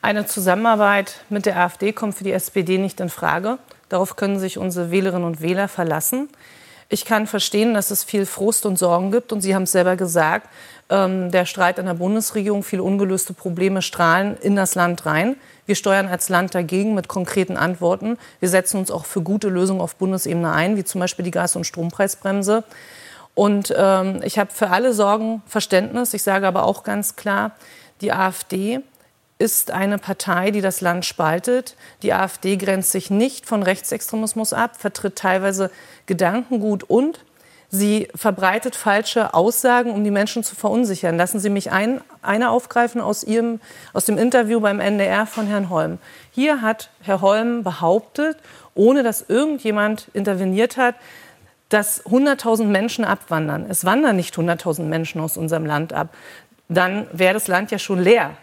Eine 0.06 0.25
Zusammenarbeit 0.25 1.17
mit 1.31 1.47
der 1.47 1.58
AfD 1.58 1.93
kommt 1.93 2.14
für 2.14 2.23
die 2.23 2.31
SPD 2.31 2.79
nicht 2.79 3.00
in 3.00 3.08
Frage. 3.08 3.58
Darauf 3.88 4.14
können 4.14 4.38
sich 4.38 4.56
unsere 4.56 4.93
Wählerinnen 4.93 5.26
und 5.26 5.41
Wähler 5.41 5.67
verlassen. 5.67 6.29
Ich 6.88 7.05
kann 7.05 7.26
verstehen, 7.26 7.75
dass 7.75 7.91
es 7.91 8.05
viel 8.05 8.25
Frust 8.25 8.67
und 8.67 8.79
Sorgen 8.79 9.11
gibt. 9.11 9.32
Und 9.32 9.41
Sie 9.41 9.53
haben 9.53 9.64
es 9.64 9.73
selber 9.73 9.97
gesagt, 9.97 10.49
ähm, 10.91 11.32
der 11.32 11.44
Streit 11.44 11.81
in 11.81 11.87
der 11.87 11.94
Bundesregierung, 11.94 12.62
viele 12.62 12.85
ungelöste 12.85 13.35
Probleme 13.35 13.82
strahlen 13.82 14.37
in 14.37 14.55
das 14.55 14.76
Land 14.76 15.06
rein. 15.06 15.35
Wir 15.67 15.75
steuern 15.75 16.06
als 16.06 16.29
Land 16.29 16.55
dagegen 16.55 16.94
mit 16.94 17.08
konkreten 17.08 17.56
Antworten. 17.56 18.17
Wir 18.38 18.49
setzen 18.49 18.76
uns 18.76 18.93
auch 18.93 19.06
für 19.06 19.23
gute 19.23 19.49
Lösungen 19.49 19.81
auf 19.81 19.97
Bundesebene 19.97 20.53
ein, 20.53 20.76
wie 20.76 20.85
zum 20.85 21.00
Beispiel 21.00 21.25
die 21.25 21.32
Gas- 21.32 21.56
und 21.56 21.64
Strompreisbremse. 21.64 22.62
Und 23.35 23.75
ähm, 23.76 24.20
ich 24.23 24.38
habe 24.38 24.53
für 24.53 24.70
alle 24.70 24.93
Sorgen 24.93 25.43
Verständnis. 25.49 26.14
Ich 26.14 26.23
sage 26.23 26.47
aber 26.47 26.62
auch 26.62 26.85
ganz 26.85 27.17
klar, 27.17 27.56
die 28.00 28.12
AfD 28.12 28.82
ist 29.38 29.71
eine 29.71 29.99
Partei, 29.99 30.50
die 30.50 30.61
das 30.61 30.81
Land 30.81 31.05
spaltet. 31.05 31.77
Die 32.03 32.12
AfD 32.12 32.56
grenzt 32.56 32.93
sich 32.93 33.11
nicht 33.11 33.47
von 33.47 33.62
Rechtsextremismus 33.62 34.53
ab, 34.53 34.77
vertritt 34.79 35.17
teilweise 35.17 35.71
Gedankengut 36.06 36.85
und 36.85 37.21
sie 37.69 38.09
verbreitet 38.15 38.77
falsche 38.77 39.35
Aussagen, 39.35 39.91
um 39.91 40.05
die 40.05 40.11
Menschen 40.11 40.43
zu 40.43 40.55
verunsichern. 40.55 41.19
Lassen 41.19 41.38
Sie 41.38 41.50
mich 41.50 41.71
ein, 41.71 42.00
eine 42.23 42.50
aufgreifen 42.50 43.00
aus, 43.00 43.25
ihrem, 43.25 43.61
aus 43.93 44.06
dem 44.06 44.17
Interview 44.17 44.61
beim 44.61 44.81
NDR 44.81 45.27
von 45.27 45.47
Herrn 45.47 45.69
Holm. 45.69 45.99
Hier 46.31 46.62
hat 46.62 46.91
Herr 47.03 47.21
Holm 47.21 47.62
behauptet, 47.62 48.39
ohne 48.75 49.03
dass 49.03 49.27
irgendjemand 49.29 50.09
interveniert 50.15 50.79
hat, 50.79 50.94
dass 51.69 52.05
100.000 52.06 52.65
Menschen 52.65 53.05
abwandern. 53.05 53.67
Es 53.69 53.85
wandern 53.85 54.17
nicht 54.17 54.35
100.000 54.35 54.82
Menschen 54.82 55.21
aus 55.21 55.37
unserem 55.37 55.67
Land 55.67 55.93
ab. 55.93 56.09
Dann 56.69 57.06
wäre 57.12 57.35
das 57.35 57.49
Land 57.49 57.71
ja 57.71 57.79
schon 57.79 58.00
leer 58.00 58.37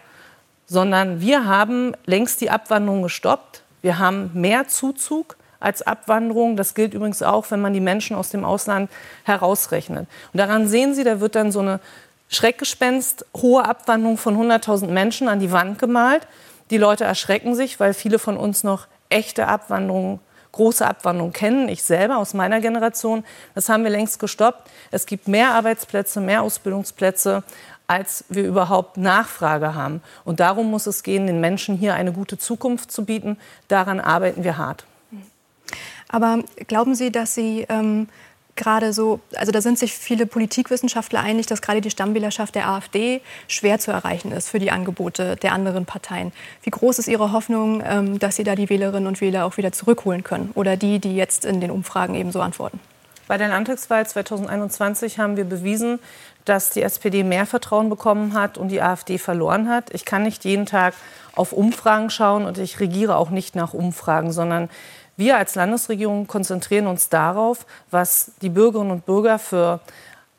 sondern 0.66 1.20
wir 1.20 1.46
haben 1.46 1.92
längst 2.06 2.40
die 2.40 2.50
Abwanderung 2.50 3.02
gestoppt. 3.02 3.62
Wir 3.82 3.98
haben 3.98 4.30
mehr 4.34 4.68
Zuzug 4.68 5.36
als 5.60 5.82
Abwanderung. 5.82 6.56
Das 6.56 6.74
gilt 6.74 6.94
übrigens 6.94 7.22
auch, 7.22 7.50
wenn 7.50 7.60
man 7.60 7.72
die 7.72 7.80
Menschen 7.80 8.16
aus 8.16 8.30
dem 8.30 8.44
Ausland 8.44 8.90
herausrechnet. 9.24 10.06
Und 10.32 10.38
daran 10.38 10.68
sehen 10.68 10.94
Sie, 10.94 11.04
da 11.04 11.20
wird 11.20 11.34
dann 11.34 11.52
so 11.52 11.60
eine 11.60 11.80
Schreckgespenst, 12.28 13.26
hohe 13.36 13.64
Abwanderung 13.64 14.18
von 14.18 14.36
100.000 14.36 14.88
Menschen 14.88 15.28
an 15.28 15.40
die 15.40 15.52
Wand 15.52 15.78
gemalt. 15.78 16.26
Die 16.70 16.78
Leute 16.78 17.04
erschrecken 17.04 17.54
sich, 17.54 17.78
weil 17.80 17.94
viele 17.94 18.18
von 18.18 18.36
uns 18.36 18.64
noch 18.64 18.86
echte 19.08 19.46
Abwanderung, 19.46 20.20
große 20.52 20.86
Abwanderung 20.86 21.32
kennen. 21.32 21.68
Ich 21.68 21.82
selber 21.82 22.16
aus 22.16 22.32
meiner 22.32 22.60
Generation. 22.60 23.24
Das 23.54 23.68
haben 23.68 23.84
wir 23.84 23.90
längst 23.90 24.18
gestoppt. 24.18 24.70
Es 24.90 25.06
gibt 25.06 25.28
mehr 25.28 25.52
Arbeitsplätze, 25.52 26.20
mehr 26.20 26.42
Ausbildungsplätze 26.42 27.42
als 27.86 28.24
wir 28.28 28.44
überhaupt 28.44 28.96
Nachfrage 28.96 29.74
haben. 29.74 30.02
Und 30.24 30.40
darum 30.40 30.70
muss 30.70 30.86
es 30.86 31.02
gehen, 31.02 31.26
den 31.26 31.40
Menschen 31.40 31.76
hier 31.76 31.94
eine 31.94 32.12
gute 32.12 32.38
Zukunft 32.38 32.90
zu 32.90 33.04
bieten. 33.04 33.36
Daran 33.68 34.00
arbeiten 34.00 34.44
wir 34.44 34.56
hart. 34.56 34.84
Aber 36.08 36.44
glauben 36.68 36.94
Sie, 36.94 37.10
dass 37.10 37.34
Sie 37.34 37.66
ähm, 37.68 38.08
gerade 38.56 38.92
so, 38.92 39.20
also 39.34 39.52
da 39.52 39.60
sind 39.60 39.78
sich 39.78 39.92
viele 39.92 40.26
Politikwissenschaftler 40.26 41.20
einig, 41.20 41.46
dass 41.46 41.60
gerade 41.60 41.80
die 41.80 41.90
Stammwählerschaft 41.90 42.54
der 42.54 42.68
AfD 42.68 43.20
schwer 43.48 43.78
zu 43.78 43.90
erreichen 43.90 44.32
ist 44.32 44.48
für 44.48 44.58
die 44.58 44.70
Angebote 44.70 45.36
der 45.36 45.52
anderen 45.52 45.86
Parteien. 45.86 46.32
Wie 46.62 46.70
groß 46.70 47.00
ist 47.00 47.08
Ihre 47.08 47.32
Hoffnung, 47.32 47.82
ähm, 47.84 48.18
dass 48.18 48.36
Sie 48.36 48.44
da 48.44 48.54
die 48.54 48.68
Wählerinnen 48.68 49.06
und 49.06 49.20
Wähler 49.20 49.44
auch 49.44 49.56
wieder 49.56 49.72
zurückholen 49.72 50.22
können? 50.22 50.52
Oder 50.54 50.76
die, 50.76 50.98
die 50.98 51.16
jetzt 51.16 51.44
in 51.44 51.60
den 51.60 51.70
Umfragen 51.70 52.14
eben 52.14 52.32
so 52.32 52.40
antworten? 52.40 52.80
Bei 53.26 53.38
der 53.38 53.48
Landtagswahl 53.48 54.06
2021 54.06 55.18
haben 55.18 55.38
wir 55.38 55.44
bewiesen, 55.44 55.98
dass 56.44 56.70
die 56.70 56.82
SPD 56.82 57.22
mehr 57.22 57.46
Vertrauen 57.46 57.88
bekommen 57.88 58.34
hat 58.34 58.58
und 58.58 58.68
die 58.68 58.82
AfD 58.82 59.18
verloren 59.18 59.68
hat. 59.68 59.94
Ich 59.94 60.04
kann 60.04 60.22
nicht 60.22 60.44
jeden 60.44 60.66
Tag 60.66 60.94
auf 61.34 61.52
Umfragen 61.52 62.10
schauen 62.10 62.44
und 62.44 62.58
ich 62.58 62.80
regiere 62.80 63.16
auch 63.16 63.30
nicht 63.30 63.56
nach 63.56 63.74
Umfragen, 63.74 64.32
sondern 64.32 64.68
wir 65.16 65.36
als 65.36 65.54
Landesregierung 65.54 66.26
konzentrieren 66.26 66.86
uns 66.86 67.08
darauf, 67.08 67.66
was 67.90 68.32
die 68.42 68.48
Bürgerinnen 68.48 68.90
und 68.90 69.06
Bürger 69.06 69.38
für 69.38 69.80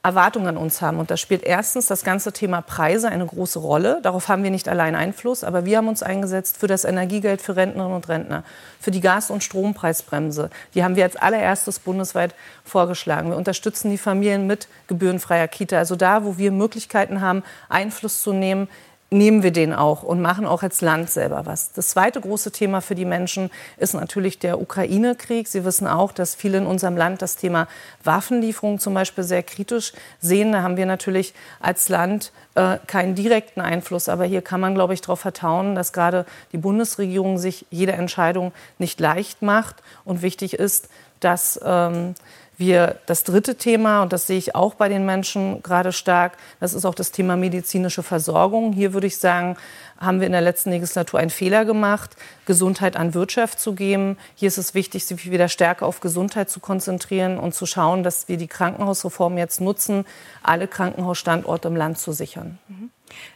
Erwartungen 0.06 0.48
an 0.48 0.58
uns 0.58 0.82
haben. 0.82 1.00
Und 1.00 1.10
da 1.10 1.18
spielt 1.18 1.44
erstens 1.44 1.88
das 1.88 2.04
ganze 2.04 2.32
Thema 2.32 2.62
Preise 2.62 3.10
eine 3.10 3.26
große 3.26 3.58
Rolle. 3.58 4.00
Darauf 4.04 4.28
haben 4.28 4.44
wir 4.44 4.52
nicht 4.52 4.70
allein 4.70 4.96
Einfluss, 4.96 5.44
aber 5.44 5.66
wir 5.66 5.78
haben 5.78 5.88
uns 5.88 6.04
eingesetzt 6.04 6.58
für 6.58 6.68
das 6.68 6.86
Energiegeld 6.86 7.42
für 7.42 7.56
Rentnerinnen 7.56 7.96
und 7.96 8.08
Rentner, 8.08 8.44
für 8.80 8.92
die 8.92 9.02
Gas- 9.02 9.32
und 9.32 9.44
Strompreisbremse. 9.44 10.52
Die 10.76 10.84
haben 10.84 10.96
wir 10.96 11.04
als 11.04 11.16
allererstes 11.16 11.80
bundesweit 11.80 12.36
vorgeschlagen. 12.64 13.32
Wir 13.32 13.38
unterstützen 13.38 13.90
die 13.90 13.98
Familien 13.98 14.46
mit 14.46 14.68
gebührenfreier 14.86 15.48
Kita. 15.48 15.78
Also 15.78 15.96
da, 15.96 16.24
wo 16.24 16.38
wir 16.38 16.52
Möglichkeiten 16.52 17.22
haben, 17.22 17.44
Einfluss 17.68 18.22
zu 18.22 18.32
nehmen, 18.32 18.70
nehmen 19.16 19.44
wir 19.44 19.52
den 19.52 19.74
auch 19.74 20.04
und 20.04 20.22
machen 20.22 20.46
auch 20.46 20.62
als 20.62 20.82
Land 20.82 21.10
selber 21.10 21.46
was. 21.46 21.72
Das 21.72 21.90
zweite 21.90 22.20
große 22.20 22.52
Thema 22.52 22.82
für 22.82 22.96
die 22.96 23.06
Menschen 23.06 23.50
ist 23.78 23.94
natürlich 23.94 24.40
der 24.40 24.60
Ukraine-Krieg. 24.60 25.48
Sie 25.48 25.64
wissen 25.64 25.88
auch, 25.88 26.12
dass 26.12 26.36
viele 26.36 26.58
in 26.58 26.66
unserem 26.66 26.98
Land 26.98 27.22
das 27.22 27.38
Thema 27.38 27.68
Waffenlieferung 28.04 28.80
zum 28.80 28.94
Beispiel 28.94 29.24
sehr 29.24 29.42
kritisch 29.42 29.94
sehen. 30.20 30.52
Da 30.52 30.62
haben 30.62 30.78
wir 30.78 30.86
natürlich 30.86 31.34
als 31.60 31.90
Land 31.90 32.32
äh, 32.56 32.78
keinen 32.88 33.16
direkten 33.16 33.62
Einfluss. 33.62 34.10
Aber 34.10 34.26
hier 34.26 34.42
kann 34.42 34.60
man, 34.60 34.76
glaube 34.76 34.94
ich, 34.94 35.02
darauf 35.02 35.22
vertrauen, 35.22 35.76
dass 35.76 35.94
gerade 35.94 36.26
die 36.52 36.58
Bundesregierung 36.58 37.38
sich 37.38 37.66
jede 37.72 37.94
Entscheidung 37.94 38.52
nicht 38.78 39.00
leicht 39.00 39.42
macht. 39.42 39.78
Und 40.04 40.22
wichtig 40.22 40.54
ist, 40.56 40.90
dass 41.22 41.60
ähm, 41.64 42.16
wir 42.58 42.98
das 43.06 43.24
dritte 43.24 43.56
Thema, 43.56 44.04
und 44.04 44.14
das 44.14 44.28
sehe 44.28 44.38
ich 44.38 44.56
auch 44.56 44.76
bei 44.76 44.90
den 44.90 45.06
Menschen 45.06 45.62
gerade 45.64 45.92
stark, 45.92 46.38
das 46.60 46.74
ist 46.74 46.86
auch 46.86 46.96
das 46.96 47.12
Thema 47.12 47.36
medizinische 47.36 48.04
Versorgung. 48.04 48.74
Hier 48.74 48.94
würde 48.94 49.08
ich 49.08 49.18
sagen, 49.18 49.58
haben 49.98 50.20
wir 50.20 50.28
in 50.28 50.34
der 50.34 50.42
letzten 50.42 50.72
Legislatur 50.72 51.20
einen 51.20 51.30
Fehler 51.30 51.66
gemacht, 51.66 52.16
Gesundheit 52.46 52.98
an 52.98 53.14
Wirtschaft 53.14 53.60
zu 53.60 53.74
geben. 53.74 54.18
Hier 54.36 54.48
ist 54.48 54.58
es 54.58 54.74
wichtig, 54.74 55.06
sich 55.06 55.32
wieder 55.32 55.48
stärker 55.48 55.86
auf 55.86 56.00
Gesundheit 56.00 56.50
zu 56.50 56.60
konzentrieren 56.60 57.40
und 57.40 57.56
zu 57.56 57.66
schauen, 57.66 58.04
dass 58.04 58.28
wir 58.28 58.38
die 58.38 58.48
Krankenhausreform 58.48 59.38
jetzt 59.38 59.62
nutzen, 59.62 60.06
alle 60.44 60.68
Krankenhausstandorte 60.68 61.68
im 61.68 61.76
Land 61.76 61.98
zu 61.98 62.12
sichern. 62.12 62.60
Mhm. 62.68 62.90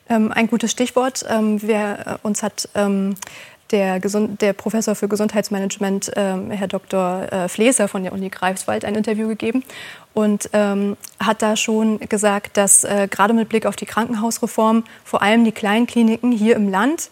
Ähm, 0.10 0.32
ein 0.32 0.48
gutes 0.48 0.72
Stichwort. 0.72 1.26
Ähm, 1.30 1.62
wer, 1.62 2.08
äh, 2.08 2.18
uns 2.24 2.44
hat 2.44 2.68
ähm, 2.76 3.16
der, 3.72 4.00
Gesund 4.00 4.42
der 4.42 4.54
Professor 4.54 4.96
für 4.96 5.08
Gesundheitsmanagement, 5.08 6.12
ähm, 6.16 6.52
Herr 6.52 6.68
Dr. 6.68 7.32
Äh, 7.32 7.50
Fleser 7.50 7.88
von 7.88 8.04
der 8.04 8.14
Uni 8.14 8.30
Greifswald, 8.30 8.86
ein 8.86 8.96
Interview 8.96 9.28
gegeben 9.28 9.64
und 10.14 10.50
ähm, 10.54 10.98
hat 11.20 11.42
da 11.42 11.56
schon 11.56 12.00
gesagt, 12.00 12.58
dass 12.58 12.84
äh, 12.84 13.08
gerade 13.10 13.34
mit 13.34 13.50
Blick 13.50 13.66
auf 13.66 13.76
die 13.76 13.86
Krankenhausreform 13.86 14.84
vor 15.04 15.22
allem 15.22 15.44
die 15.46 15.52
Kleinkliniken 15.52 16.32
hier 16.32 16.56
im 16.56 16.70
Land 16.70 17.10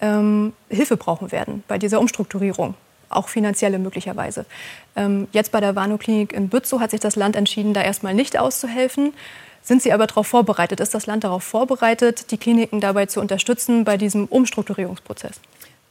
ähm, 0.00 0.52
Hilfe 0.68 0.96
brauchen 0.96 1.32
werden 1.32 1.64
bei 1.68 1.78
dieser 1.78 2.00
Umstrukturierung 2.00 2.74
auch 3.08 3.28
finanzielle 3.28 3.78
möglicherweise. 3.78 4.46
Ähm, 4.96 5.28
jetzt 5.32 5.52
bei 5.52 5.60
der 5.60 5.76
Warnow-Klinik 5.76 6.32
in 6.32 6.48
Bützow 6.48 6.80
hat 6.80 6.90
sich 6.90 7.00
das 7.00 7.16
Land 7.16 7.36
entschieden, 7.36 7.72
da 7.72 7.82
erstmal 7.82 8.14
nicht 8.14 8.38
auszuhelfen. 8.38 9.12
Sind 9.62 9.82
Sie 9.82 9.92
aber 9.92 10.06
darauf 10.06 10.28
vorbereitet? 10.28 10.80
Ist 10.80 10.94
das 10.94 11.06
Land 11.06 11.24
darauf 11.24 11.42
vorbereitet, 11.42 12.30
die 12.30 12.36
Kliniken 12.36 12.80
dabei 12.80 13.06
zu 13.06 13.20
unterstützen 13.20 13.84
bei 13.84 13.96
diesem 13.96 14.26
Umstrukturierungsprozess? 14.26 15.40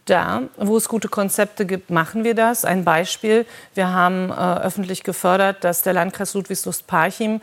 Da, 0.05 0.43
wo 0.57 0.77
es 0.77 0.87
gute 0.87 1.07
Konzepte 1.07 1.65
gibt, 1.65 1.89
machen 1.89 2.23
wir 2.23 2.35
das. 2.35 2.63
Ein 2.63 2.83
Beispiel, 2.83 3.45
wir 3.73 3.89
haben 3.89 4.29
äh, 4.29 4.33
öffentlich 4.33 5.03
gefördert, 5.03 5.63
dass 5.63 5.81
der 5.81 5.93
Landkreis 5.93 6.33
Ludwigslust-Parchim 6.33 7.41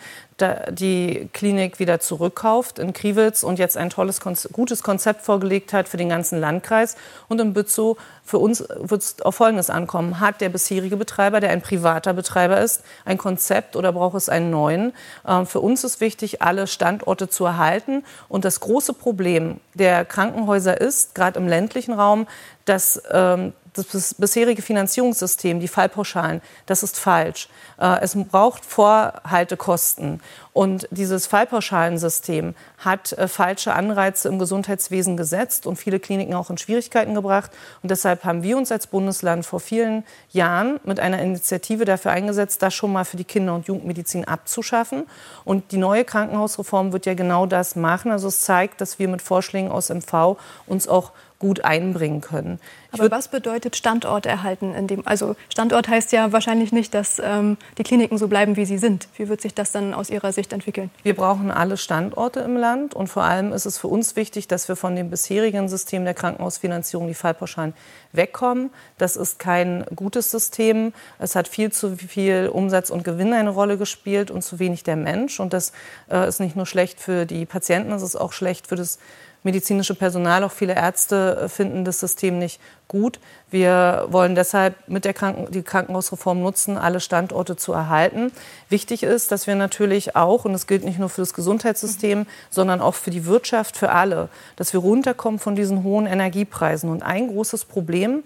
die 0.70 1.28
Klinik 1.32 1.78
wieder 1.78 2.00
zurückkauft 2.00 2.78
in 2.78 2.92
Kriwitz 2.92 3.42
und 3.42 3.58
jetzt 3.58 3.76
ein 3.76 3.90
tolles, 3.90 4.20
gutes 4.20 4.82
Konzept 4.82 5.22
vorgelegt 5.22 5.72
hat 5.72 5.88
für 5.88 5.96
den 5.96 6.08
ganzen 6.08 6.40
Landkreis. 6.40 6.96
Und 7.28 7.40
in 7.40 7.52
Bützow, 7.52 7.96
für 8.24 8.38
uns 8.38 8.60
wird 8.60 9.02
es 9.02 9.20
auf 9.22 9.36
Folgendes 9.36 9.70
ankommen. 9.70 10.20
Hat 10.20 10.40
der 10.40 10.48
bisherige 10.48 10.96
Betreiber, 10.96 11.40
der 11.40 11.50
ein 11.50 11.62
privater 11.62 12.12
Betreiber 12.12 12.60
ist, 12.60 12.82
ein 13.04 13.18
Konzept 13.18 13.76
oder 13.76 13.92
braucht 13.92 14.16
es 14.16 14.28
einen 14.28 14.50
neuen? 14.50 14.92
Ähm, 15.26 15.46
für 15.46 15.60
uns 15.60 15.84
ist 15.84 16.00
wichtig, 16.00 16.42
alle 16.42 16.66
Standorte 16.66 17.28
zu 17.28 17.44
erhalten. 17.44 18.04
Und 18.28 18.44
das 18.44 18.60
große 18.60 18.94
Problem 18.94 19.60
der 19.74 20.04
Krankenhäuser 20.04 20.80
ist, 20.80 21.14
gerade 21.14 21.38
im 21.38 21.48
ländlichen 21.48 21.94
Raum, 21.94 22.26
dass 22.64 23.02
ähm, 23.10 23.52
das 23.72 24.14
bisherige 24.14 24.60
Finanzierungssystem, 24.60 25.60
die 25.60 25.68
Fallpauschalen, 25.68 26.42
das 26.66 26.82
ist 26.82 26.98
falsch. 26.98 27.48
Äh, 27.80 28.00
es 28.00 28.14
braucht 28.14 28.64
Vorhaltekosten. 28.64 30.20
Und 30.52 30.86
dieses 30.90 31.26
Fallpauschalensystem 31.26 32.54
hat 32.78 33.12
äh, 33.12 33.28
falsche 33.28 33.72
Anreize 33.72 34.28
im 34.28 34.38
Gesundheitswesen 34.38 35.16
gesetzt 35.16 35.66
und 35.66 35.76
viele 35.76 35.98
Kliniken 35.98 36.34
auch 36.34 36.50
in 36.50 36.58
Schwierigkeiten 36.58 37.14
gebracht. 37.14 37.50
Und 37.82 37.90
deshalb 37.90 38.24
haben 38.24 38.42
wir 38.42 38.58
uns 38.58 38.70
als 38.70 38.86
Bundesland 38.86 39.46
vor 39.46 39.60
vielen 39.60 40.04
Jahren 40.30 40.78
mit 40.84 41.00
einer 41.00 41.20
Initiative 41.20 41.86
dafür 41.86 42.10
eingesetzt, 42.10 42.62
das 42.62 42.74
schon 42.74 42.92
mal 42.92 43.04
für 43.04 43.16
die 43.16 43.24
Kinder- 43.24 43.54
und 43.54 43.66
Jugendmedizin 43.66 44.26
abzuschaffen. 44.26 45.04
Und 45.44 45.72
die 45.72 45.78
neue 45.78 46.04
Krankenhausreform 46.04 46.92
wird 46.92 47.06
ja 47.06 47.14
genau 47.14 47.46
das 47.46 47.74
machen. 47.74 48.12
Also 48.12 48.28
es 48.28 48.42
zeigt, 48.42 48.82
dass 48.82 48.98
wir 48.98 49.08
mit 49.08 49.22
Vorschlägen 49.22 49.70
aus 49.70 49.88
MV 49.88 50.36
uns 50.66 50.86
auch 50.86 51.12
gut 51.42 51.64
einbringen 51.64 52.20
können. 52.20 52.60
Aber 52.92 53.10
was 53.10 53.26
bedeutet 53.26 53.74
Standort 53.74 54.26
erhalten? 54.26 54.74
In 54.76 54.86
dem, 54.86 55.04
also 55.08 55.34
Standort 55.48 55.88
heißt 55.88 56.12
ja 56.12 56.30
wahrscheinlich 56.30 56.70
nicht, 56.70 56.94
dass 56.94 57.20
ähm, 57.22 57.56
die 57.78 57.82
Kliniken 57.82 58.16
so 58.16 58.28
bleiben, 58.28 58.54
wie 58.54 58.64
sie 58.64 58.78
sind. 58.78 59.08
Wie 59.16 59.28
wird 59.28 59.40
sich 59.40 59.52
das 59.52 59.72
dann 59.72 59.92
aus 59.92 60.08
Ihrer 60.08 60.32
Sicht 60.32 60.52
entwickeln? 60.52 60.92
Wir 61.02 61.16
brauchen 61.16 61.50
alle 61.50 61.76
Standorte 61.76 62.40
im 62.40 62.56
Land 62.56 62.94
und 62.94 63.08
vor 63.08 63.24
allem 63.24 63.52
ist 63.52 63.66
es 63.66 63.76
für 63.76 63.88
uns 63.88 64.14
wichtig, 64.14 64.46
dass 64.46 64.68
wir 64.68 64.76
von 64.76 64.94
dem 64.94 65.10
bisherigen 65.10 65.68
System 65.68 66.04
der 66.04 66.14
Krankenhausfinanzierung, 66.14 67.08
die 67.08 67.14
Fallpauschalen, 67.14 67.74
wegkommen. 68.12 68.70
Das 68.98 69.16
ist 69.16 69.40
kein 69.40 69.84
gutes 69.96 70.30
System. 70.30 70.92
Es 71.18 71.34
hat 71.34 71.48
viel 71.48 71.72
zu 71.72 71.96
viel 71.96 72.50
Umsatz 72.52 72.90
und 72.90 73.02
Gewinn 73.02 73.32
eine 73.32 73.50
Rolle 73.50 73.78
gespielt 73.78 74.30
und 74.30 74.42
zu 74.42 74.60
wenig 74.60 74.84
der 74.84 74.96
Mensch. 74.96 75.40
Und 75.40 75.52
das 75.52 75.72
äh, 76.08 76.28
ist 76.28 76.38
nicht 76.38 76.54
nur 76.54 76.66
schlecht 76.66 77.00
für 77.00 77.26
die 77.26 77.46
Patienten, 77.46 77.90
es 77.90 78.02
ist 78.02 78.14
auch 78.14 78.32
schlecht 78.32 78.68
für 78.68 78.76
das 78.76 79.00
medizinische 79.42 79.94
Personal, 79.94 80.44
auch 80.44 80.52
viele 80.52 80.74
Ärzte 80.74 81.42
äh, 81.42 81.48
finden 81.48 81.84
das 81.84 82.00
System 82.00 82.38
nicht 82.38 82.60
gut. 82.88 83.18
Wir 83.50 84.06
wollen 84.08 84.34
deshalb 84.34 84.76
mit 84.88 85.04
der 85.04 85.14
Kranken 85.14 85.50
die 85.50 85.62
Krankenhausreform 85.62 86.40
nutzen, 86.40 86.76
alle 86.76 87.00
Standorte 87.00 87.56
zu 87.56 87.72
erhalten. 87.72 88.32
Wichtig 88.68 89.02
ist, 89.02 89.32
dass 89.32 89.46
wir 89.46 89.54
natürlich 89.54 90.14
auch, 90.14 90.44
und 90.44 90.52
das 90.52 90.66
gilt 90.66 90.84
nicht 90.84 90.98
nur 90.98 91.08
für 91.08 91.22
das 91.22 91.34
Gesundheitssystem, 91.34 92.20
mhm. 92.20 92.26
sondern 92.50 92.80
auch 92.80 92.94
für 92.94 93.10
die 93.10 93.26
Wirtschaft, 93.26 93.76
für 93.76 93.92
alle, 93.92 94.28
dass 94.56 94.72
wir 94.72 94.80
runterkommen 94.80 95.40
von 95.40 95.56
diesen 95.56 95.82
hohen 95.82 96.06
Energiepreisen. 96.06 96.90
Und 96.90 97.02
ein 97.02 97.28
großes 97.28 97.64
Problem 97.64 98.22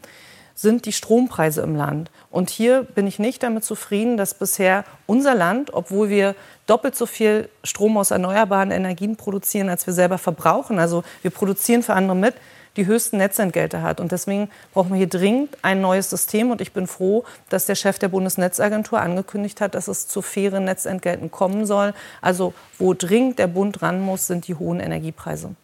sind 0.56 0.86
die 0.86 0.92
Strompreise 0.92 1.60
im 1.60 1.76
Land. 1.76 2.10
Und 2.30 2.50
hier 2.50 2.82
bin 2.82 3.06
ich 3.06 3.20
nicht 3.20 3.42
damit 3.42 3.62
zufrieden, 3.62 4.16
dass 4.16 4.34
bisher 4.34 4.84
unser 5.06 5.34
Land, 5.34 5.72
obwohl 5.74 6.08
wir 6.08 6.34
doppelt 6.66 6.96
so 6.96 7.06
viel 7.06 7.48
Strom 7.62 7.96
aus 7.98 8.10
erneuerbaren 8.10 8.70
Energien 8.72 9.16
produzieren, 9.16 9.68
als 9.68 9.86
wir 9.86 9.94
selber 9.94 10.18
verbrauchen, 10.18 10.78
also 10.80 11.04
wir 11.22 11.30
produzieren 11.30 11.82
für 11.82 11.94
andere 11.94 12.16
mit, 12.16 12.34
die 12.76 12.86
höchsten 12.86 13.18
Netzentgelte 13.18 13.82
hat. 13.82 14.00
Und 14.00 14.12
deswegen 14.12 14.50
brauchen 14.72 14.90
wir 14.90 14.98
hier 14.98 15.08
dringend 15.08 15.56
ein 15.62 15.80
neues 15.80 16.10
System. 16.10 16.50
Und 16.50 16.60
ich 16.60 16.72
bin 16.72 16.86
froh, 16.86 17.24
dass 17.48 17.66
der 17.66 17.74
Chef 17.74 17.98
der 17.98 18.08
Bundesnetzagentur 18.08 19.00
angekündigt 19.00 19.60
hat, 19.60 19.74
dass 19.74 19.88
es 19.88 20.08
zu 20.08 20.22
fairen 20.22 20.64
Netzentgelten 20.64 21.30
kommen 21.30 21.66
soll. 21.66 21.94
Also 22.20 22.54
wo 22.78 22.94
dringend 22.94 23.38
der 23.38 23.46
Bund 23.46 23.82
ran 23.82 24.00
muss, 24.00 24.26
sind 24.26 24.46
die 24.48 24.54
hohen 24.54 24.80
Energiepreise. 24.80 25.54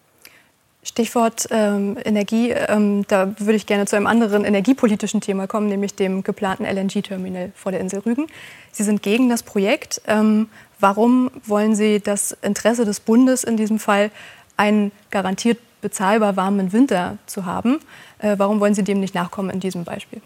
Stichwort 0.85 1.47
ähm, 1.51 1.97
Energie, 2.05 2.51
ähm, 2.51 3.05
da 3.07 3.35
würde 3.39 3.55
ich 3.55 3.67
gerne 3.67 3.87
zu 3.87 3.95
einem 3.95 4.09
anderen 4.09 4.45
energiepolitischen 4.45 5.21
Thema 5.21 5.47
kommen, 5.47 5.69
nämlich 5.69 5.95
dem 5.95 6.25
geplanten 6.25 6.65
LNG-Terminal 6.65 7.53
vor 7.55 7.71
der 7.71 7.81
Insel 7.81 8.01
Rügen. 8.01 8.27
Sie 8.73 8.83
sind 8.83 9.01
gegen 9.01 9.29
das 9.29 9.45
Projekt. 9.45 10.03
Ähm, 10.09 10.49
warum 10.81 11.31
wollen 11.45 11.77
Sie 11.77 12.01
das 12.01 12.37
Interesse 12.43 12.85
des 12.85 12.99
Bundes 12.99 13.45
in 13.45 13.57
diesem 13.57 13.79
Fall, 13.79 14.11
einen 14.57 14.91
garantiert 15.11 15.59
bezahlbar 15.81 16.37
warmen 16.37 16.73
Winter 16.73 17.17
zu 17.27 17.47
haben? 17.47 17.79
Äh, 18.19 18.35
warum 18.39 18.59
wollen 18.59 18.75
Sie 18.75 18.83
dem 18.83 18.99
nicht 18.99 19.15
nachkommen 19.15 19.51
in 19.51 19.61
diesem 19.61 19.85
Beispiel? 19.85 20.21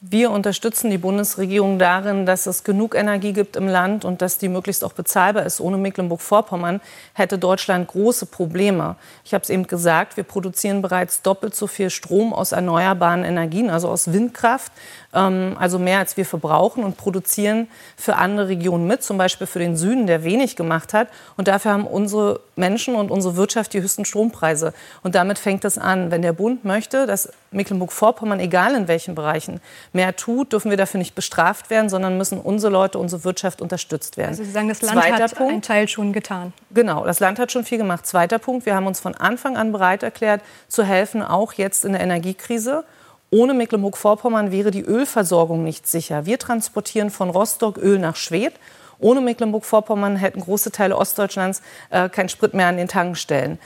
Wir 0.00 0.30
unterstützen 0.30 0.90
die 0.90 0.98
Bundesregierung 0.98 1.80
darin, 1.80 2.24
dass 2.24 2.46
es 2.46 2.62
genug 2.62 2.94
Energie 2.94 3.32
gibt 3.32 3.56
im 3.56 3.66
Land 3.66 4.04
und 4.04 4.22
dass 4.22 4.38
die 4.38 4.48
möglichst 4.48 4.84
auch 4.84 4.92
bezahlbar 4.92 5.44
ist. 5.44 5.60
Ohne 5.60 5.76
Mecklenburg-Vorpommern 5.76 6.80
hätte 7.14 7.36
Deutschland 7.36 7.88
große 7.88 8.26
Probleme. 8.26 8.94
Ich 9.24 9.34
habe 9.34 9.42
es 9.42 9.50
eben 9.50 9.66
gesagt, 9.66 10.16
wir 10.16 10.22
produzieren 10.22 10.82
bereits 10.82 11.22
doppelt 11.22 11.56
so 11.56 11.66
viel 11.66 11.90
Strom 11.90 12.32
aus 12.32 12.52
erneuerbaren 12.52 13.24
Energien, 13.24 13.70
also 13.70 13.88
aus 13.88 14.12
Windkraft, 14.12 14.70
also 15.10 15.78
mehr 15.78 16.00
als 16.00 16.18
wir 16.18 16.26
verbrauchen 16.26 16.84
und 16.84 16.98
produzieren 16.98 17.68
für 17.96 18.16
andere 18.16 18.48
Regionen 18.48 18.86
mit, 18.86 19.02
zum 19.02 19.16
Beispiel 19.16 19.46
für 19.46 19.58
den 19.58 19.74
Süden, 19.74 20.06
der 20.06 20.22
wenig 20.22 20.54
gemacht 20.54 20.92
hat. 20.92 21.08
Und 21.38 21.48
dafür 21.48 21.72
haben 21.72 21.86
unsere 21.86 22.40
Menschen 22.56 22.94
und 22.94 23.10
unsere 23.10 23.36
Wirtschaft 23.36 23.72
die 23.72 23.80
höchsten 23.80 24.04
Strompreise. 24.04 24.74
Und 25.02 25.14
damit 25.14 25.38
fängt 25.38 25.64
es 25.64 25.78
an. 25.78 26.10
Wenn 26.10 26.20
der 26.20 26.34
Bund 26.34 26.66
möchte, 26.66 27.06
dass 27.06 27.32
Mecklenburg-Vorpommern, 27.52 28.38
egal 28.38 28.74
in 28.74 28.86
welchen 28.86 29.14
Bereichen, 29.14 29.60
mehr 29.94 30.14
tut, 30.14 30.52
dürfen 30.52 30.70
wir 30.70 30.76
dafür 30.76 30.98
nicht 30.98 31.14
bestraft 31.14 31.70
werden, 31.70 31.88
sondern 31.88 32.18
müssen 32.18 32.38
unsere 32.38 32.70
Leute, 32.70 32.98
unsere 32.98 33.24
Wirtschaft 33.24 33.62
unterstützt 33.62 34.18
werden. 34.18 34.30
Also 34.30 34.44
Sie 34.44 34.50
sagen, 34.50 34.68
das 34.68 34.82
Land 34.82 35.00
Zweiter 35.00 35.24
hat 35.24 35.34
Punkt, 35.34 35.52
einen 35.52 35.62
Teil 35.62 35.88
schon 35.88 36.12
getan. 36.12 36.52
Genau, 36.70 37.06
das 37.06 37.18
Land 37.18 37.38
hat 37.38 37.50
schon 37.50 37.64
viel 37.64 37.78
gemacht. 37.78 38.06
Zweiter 38.06 38.38
Punkt, 38.38 38.66
wir 38.66 38.74
haben 38.74 38.86
uns 38.86 39.00
von 39.00 39.14
Anfang 39.14 39.56
an 39.56 39.72
bereit 39.72 40.02
erklärt, 40.02 40.42
zu 40.68 40.84
helfen, 40.84 41.22
auch 41.22 41.54
jetzt 41.54 41.86
in 41.86 41.92
der 41.92 42.02
Energiekrise. 42.02 42.84
Ohne 43.30 43.52
Mecklenburg-Vorpommern 43.52 44.52
wäre 44.52 44.70
die 44.70 44.80
Ölversorgung 44.80 45.62
nicht 45.62 45.86
sicher. 45.86 46.24
Wir 46.24 46.38
transportieren 46.38 47.10
von 47.10 47.28
Rostock 47.28 47.76
Öl 47.76 47.98
nach 47.98 48.16
Schwedt 48.16 48.54
Ohne 48.98 49.20
Mecklenburg-Vorpommern 49.20 50.16
hätten 50.16 50.40
große 50.40 50.72
Teile 50.72 50.96
Ostdeutschlands 50.96 51.62
äh, 51.90 52.08
keinen 52.08 52.30
Sprit 52.30 52.54
mehr 52.54 52.68
an 52.68 52.78
den 52.78 52.88
Tankstellen. 52.88 53.58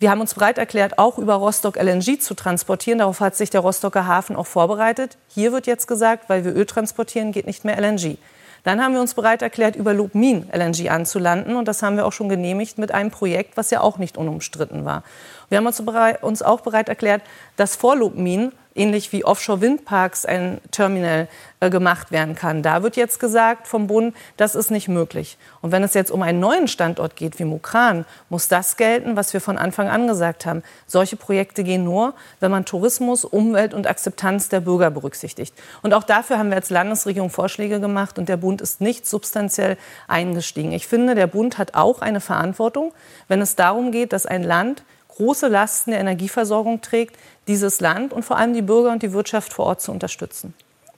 Wir 0.00 0.10
haben 0.10 0.20
uns 0.20 0.34
bereit 0.34 0.58
erklärt, 0.58 0.98
auch 0.98 1.16
über 1.16 1.34
Rostock 1.34 1.76
LNG 1.76 2.18
zu 2.18 2.34
transportieren. 2.34 2.98
Darauf 2.98 3.20
hat 3.20 3.36
sich 3.36 3.50
der 3.50 3.60
Rostocker 3.60 4.08
Hafen 4.08 4.34
auch 4.34 4.48
vorbereitet. 4.48 5.16
Hier 5.28 5.52
wird 5.52 5.68
jetzt 5.68 5.86
gesagt, 5.86 6.28
weil 6.28 6.44
wir 6.44 6.52
Öl 6.52 6.66
transportieren, 6.66 7.30
geht 7.30 7.46
nicht 7.46 7.64
mehr 7.64 7.80
LNG. 7.80 8.18
Dann 8.64 8.82
haben 8.82 8.94
wir 8.94 9.00
uns 9.00 9.14
bereit 9.14 9.42
erklärt, 9.42 9.76
über 9.76 9.94
Lubmin 9.94 10.48
LNG 10.52 10.90
anzulanden. 10.90 11.54
Und 11.54 11.68
das 11.68 11.84
haben 11.84 11.96
wir 11.96 12.04
auch 12.04 12.12
schon 12.12 12.28
genehmigt 12.28 12.78
mit 12.78 12.92
einem 12.92 13.12
Projekt, 13.12 13.56
was 13.56 13.70
ja 13.70 13.80
auch 13.80 13.98
nicht 13.98 14.16
unumstritten 14.16 14.84
war. 14.84 15.04
Wir 15.48 15.58
haben 15.58 15.66
uns 15.66 16.42
auch 16.42 16.60
bereit 16.62 16.88
erklärt, 16.88 17.22
dass 17.56 17.76
vor 17.76 17.94
Lubmin 17.94 18.50
ähnlich 18.74 19.12
wie 19.12 19.24
Offshore-Windparks 19.24 20.24
ein 20.26 20.60
Terminal 20.70 21.28
äh, 21.60 21.70
gemacht 21.70 22.10
werden 22.10 22.34
kann. 22.34 22.62
Da 22.62 22.82
wird 22.82 22.96
jetzt 22.96 23.20
gesagt 23.20 23.68
vom 23.68 23.86
Bund, 23.86 24.14
das 24.36 24.54
ist 24.54 24.70
nicht 24.70 24.88
möglich. 24.88 25.38
Und 25.60 25.72
wenn 25.72 25.82
es 25.82 25.94
jetzt 25.94 26.10
um 26.10 26.22
einen 26.22 26.40
neuen 26.40 26.68
Standort 26.68 27.16
geht 27.16 27.38
wie 27.38 27.44
Mukran, 27.44 28.04
muss 28.28 28.48
das 28.48 28.76
gelten, 28.76 29.16
was 29.16 29.32
wir 29.32 29.40
von 29.40 29.58
Anfang 29.58 29.88
an 29.88 30.06
gesagt 30.06 30.46
haben. 30.46 30.62
Solche 30.86 31.16
Projekte 31.16 31.64
gehen 31.64 31.84
nur, 31.84 32.14
wenn 32.40 32.50
man 32.50 32.64
Tourismus, 32.64 33.24
Umwelt 33.24 33.74
und 33.74 33.86
Akzeptanz 33.86 34.48
der 34.48 34.60
Bürger 34.60 34.90
berücksichtigt. 34.90 35.54
Und 35.82 35.94
auch 35.94 36.04
dafür 36.04 36.38
haben 36.38 36.48
wir 36.48 36.56
als 36.56 36.70
Landesregierung 36.70 37.30
Vorschläge 37.30 37.80
gemacht 37.80 38.18
und 38.18 38.28
der 38.28 38.36
Bund 38.36 38.60
ist 38.60 38.80
nicht 38.80 39.06
substanziell 39.06 39.76
eingestiegen. 40.08 40.72
Ich 40.72 40.86
finde, 40.86 41.14
der 41.14 41.26
Bund 41.26 41.58
hat 41.58 41.74
auch 41.74 42.00
eine 42.00 42.20
Verantwortung, 42.20 42.92
wenn 43.28 43.40
es 43.40 43.56
darum 43.56 43.92
geht, 43.92 44.12
dass 44.12 44.26
ein 44.26 44.42
Land 44.42 44.82
große 45.16 45.48
Lasten 45.48 45.90
der 45.90 46.00
Energieversorgung 46.00 46.80
trägt, 46.80 47.16
dieses 47.46 47.80
Land 47.80 48.12
und 48.12 48.24
vor 48.24 48.36
allem 48.36 48.54
die 48.54 48.62
Bürger 48.62 48.92
und 48.92 49.02
die 49.02 49.12
Wirtschaft 49.12 49.52
vor 49.52 49.66
Ort 49.66 49.80
zu 49.80 49.92
unterstützen. 49.92 50.54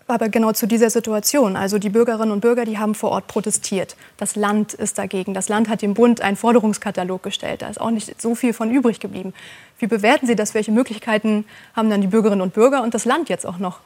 Aber 0.07 0.29
genau 0.29 0.53
zu 0.53 0.67
dieser 0.67 0.91
Situation. 0.91 1.57
Also 1.57 1.79
die 1.79 1.89
Bürgerinnen 1.89 2.31
und 2.31 2.41
Bürger, 2.41 2.67
die 2.67 2.79
haben 2.79 2.95
vor 2.95 3.11
Ort 3.11 3.27
protestiert. 3.27 3.97
Das 4.19 4.37
Land 4.37 4.75
ist 4.75 4.99
dagegen. 4.99 5.33
Das 5.33 5.49
Land 5.49 5.69
hat 5.69 5.81
dem 5.81 5.95
Bund 5.95 6.21
einen 6.21 6.37
Forderungskatalog 6.37 7.23
gestellt. 7.23 7.63
Da 7.63 7.69
ist 7.69 7.81
auch 7.81 7.91
nicht 7.91 8.21
so 8.21 8.35
viel 8.35 8.53
von 8.53 8.71
übrig 8.71 9.01
geblieben. 9.01 9.33
Wie 9.79 9.87
bewerten 9.87 10.27
Sie 10.27 10.37
das? 10.37 10.53
Welche 10.53 10.73
Möglichkeiten 10.73 11.47
haben 11.75 11.89
dann 11.89 12.03
die 12.03 12.07
Bürgerinnen 12.07 12.43
und 12.43 12.53
Bürger 12.53 12.83
und 12.83 12.93
das 12.93 13.07
Land 13.07 13.31
jetzt 13.31 13.47
auch 13.47 13.59
noch? 13.59 13.81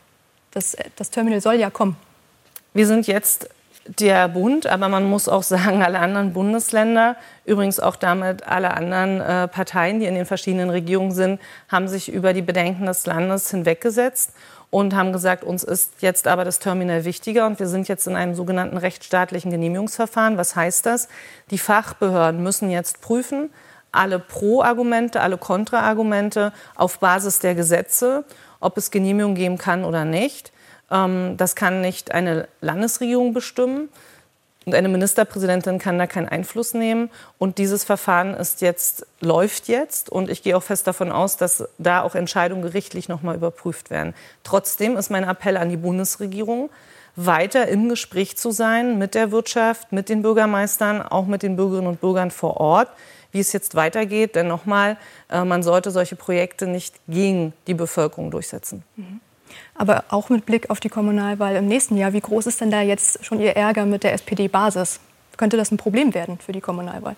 Das, 0.51 0.77
das 0.97 1.11
Terminal 1.11 1.41
soll 1.41 1.55
ja 1.55 1.71
kommen. 1.71 1.97
Wir 2.75 2.87
sind 2.87 3.07
jetzt 3.07 3.49
der 3.89 4.29
Bund, 4.29 4.67
aber 4.67 4.89
man 4.89 5.05
muss 5.05 5.29
auch 5.29 5.43
sagen, 5.45 5.83
alle 5.83 5.99
anderen 5.99 6.33
Bundesländer, 6.33 7.17
übrigens 7.45 7.81
auch 7.81 7.97
damit 7.97 8.47
alle 8.47 8.73
anderen 8.73 9.21
äh, 9.21 9.49
Parteien, 9.49 10.01
die 10.01 10.07
in 10.07 10.15
den 10.15 10.27
verschiedenen 10.27 10.71
Regierungen 10.71 11.13
sind, 11.13 11.41
haben 11.69 11.89
sich 11.89 12.13
über 12.13 12.33
die 12.33 12.43
Bedenken 12.43 12.87
des 12.87 13.07
Landes 13.07 13.51
hinweggesetzt 13.51 14.33
und 14.71 14.95
haben 14.95 15.13
gesagt, 15.13 15.45
uns 15.45 15.65
ist 15.65 15.95
jetzt 16.01 16.29
aber 16.29 16.45
das 16.45 16.59
Terminal 16.59 17.05
wichtiger 17.05 17.47
und 17.47 17.59
wir 17.59 17.69
sind 17.69 17.89
jetzt 17.89 18.07
in 18.07 18.17
einem 18.17 18.35
sogenannten 18.35 18.77
rechtsstaatlichen 18.77 19.51
Genehmigungsverfahren. 19.51 20.37
Was 20.37 20.57
heißt 20.57 20.85
das? 20.85 21.09
Die 21.51 21.59
Fachbehörden 21.59 22.43
müssen 22.43 22.71
jetzt 22.71 23.01
prüfen, 23.01 23.51
alle 23.93 24.19
Pro-Argumente, 24.19 25.21
alle 25.23 25.39
Kontra-Argumente 25.39 26.53
auf 26.75 26.99
Basis 26.99 27.39
der 27.39 27.55
Gesetze, 27.55 28.25
ob 28.61 28.77
es 28.77 28.91
Genehmigung 28.91 29.35
geben 29.35 29.57
kann 29.57 29.85
oder 29.85 30.05
nicht. 30.05 30.53
Ähm, 30.91 31.37
das 31.37 31.57
kann 31.57 31.81
nicht 31.81 32.13
eine 32.13 32.49
Landesregierung 32.61 33.33
bestimmen. 33.33 33.89
Und 34.69 34.75
eine 34.75 34.89
Ministerpräsidentin 34.89 35.79
kann 35.79 35.99
da 35.99 36.07
keinen 36.07 36.29
Einfluss 36.29 36.75
nehmen. 36.75 37.09
Und 37.39 37.57
dieses 37.57 37.85
Verfahren 37.85 38.35
ist 38.35 38.61
jetzt, 38.61 39.07
läuft 39.21 39.67
jetzt. 39.69 40.11
Und 40.11 40.29
ich 40.29 40.43
gehe 40.43 40.55
auch 40.57 40.63
fest 40.63 40.87
davon 40.87 41.11
aus, 41.11 41.39
dass 41.39 41.67
da 41.79 42.03
auch 42.03 42.15
Entscheidungen 42.15 42.61
gerichtlich 42.61 43.09
noch 43.09 43.23
mal 43.23 43.35
überprüft 43.35 43.89
werden. 43.89 44.15
Trotzdem 44.45 44.99
ist 44.99 45.11
mein 45.11 45.25
Appell 45.25 45.57
an 45.57 45.71
die 45.71 45.79
Bundesregierung, 45.79 46.69
weiter 47.17 47.67
im 47.67 47.89
Gespräch 47.89 48.37
zu 48.37 48.51
sein 48.51 48.99
mit 48.99 49.15
der 49.15 49.33
Wirtschaft, 49.33 49.91
mit 49.91 50.11
den 50.11 50.21
Bürgermeistern, 50.21 51.01
auch 51.01 51.27
mit 51.27 51.43
den 51.43 51.57
Bürgerinnen 51.57 51.89
und 51.89 52.03
Bürgern 52.03 52.31
vor 52.31 52.59
Ort, 52.59 52.91
wie 53.33 53.41
es 53.41 53.55
jetzt 53.55 53.75
weitergeht. 53.75 54.35
Denn 54.35 54.49
nochmal, 54.49 54.99
äh, 55.31 55.45
man 55.45 55.63
sollte 55.63 55.91
solche 55.91 56.15
Projekte 56.15 56.67
nicht 56.67 56.95
gegen 57.09 57.55
die 57.67 57.75
Bevölkerung 57.75 58.31
durchsetzen. 58.31 58.85
Mhm. 58.97 59.21
Aber 59.75 60.05
auch 60.09 60.29
mit 60.29 60.47
Blick 60.47 60.71
auf 60.71 60.81
die 60.81 60.89
Kommunalwahl 60.89 61.57
im 61.57 61.67
nächsten 61.67 61.97
Jahr, 61.97 62.13
wie 62.13 62.21
groß 62.21 62.47
ist 62.47 62.61
denn 62.61 62.71
da 62.71 62.81
jetzt 62.81 63.25
schon 63.25 63.41
Ihr 63.41 63.57
Ärger 63.57 63.87
mit 63.87 64.05
der 64.05 64.13
SPD-Basis? 64.13 65.01
Könnte 65.37 65.57
das 65.57 65.71
ein 65.71 65.77
Problem 65.77 66.15
werden 66.15 66.39
für 66.39 66.53
die 66.53 66.61
Kommunalwahl? 66.61 67.17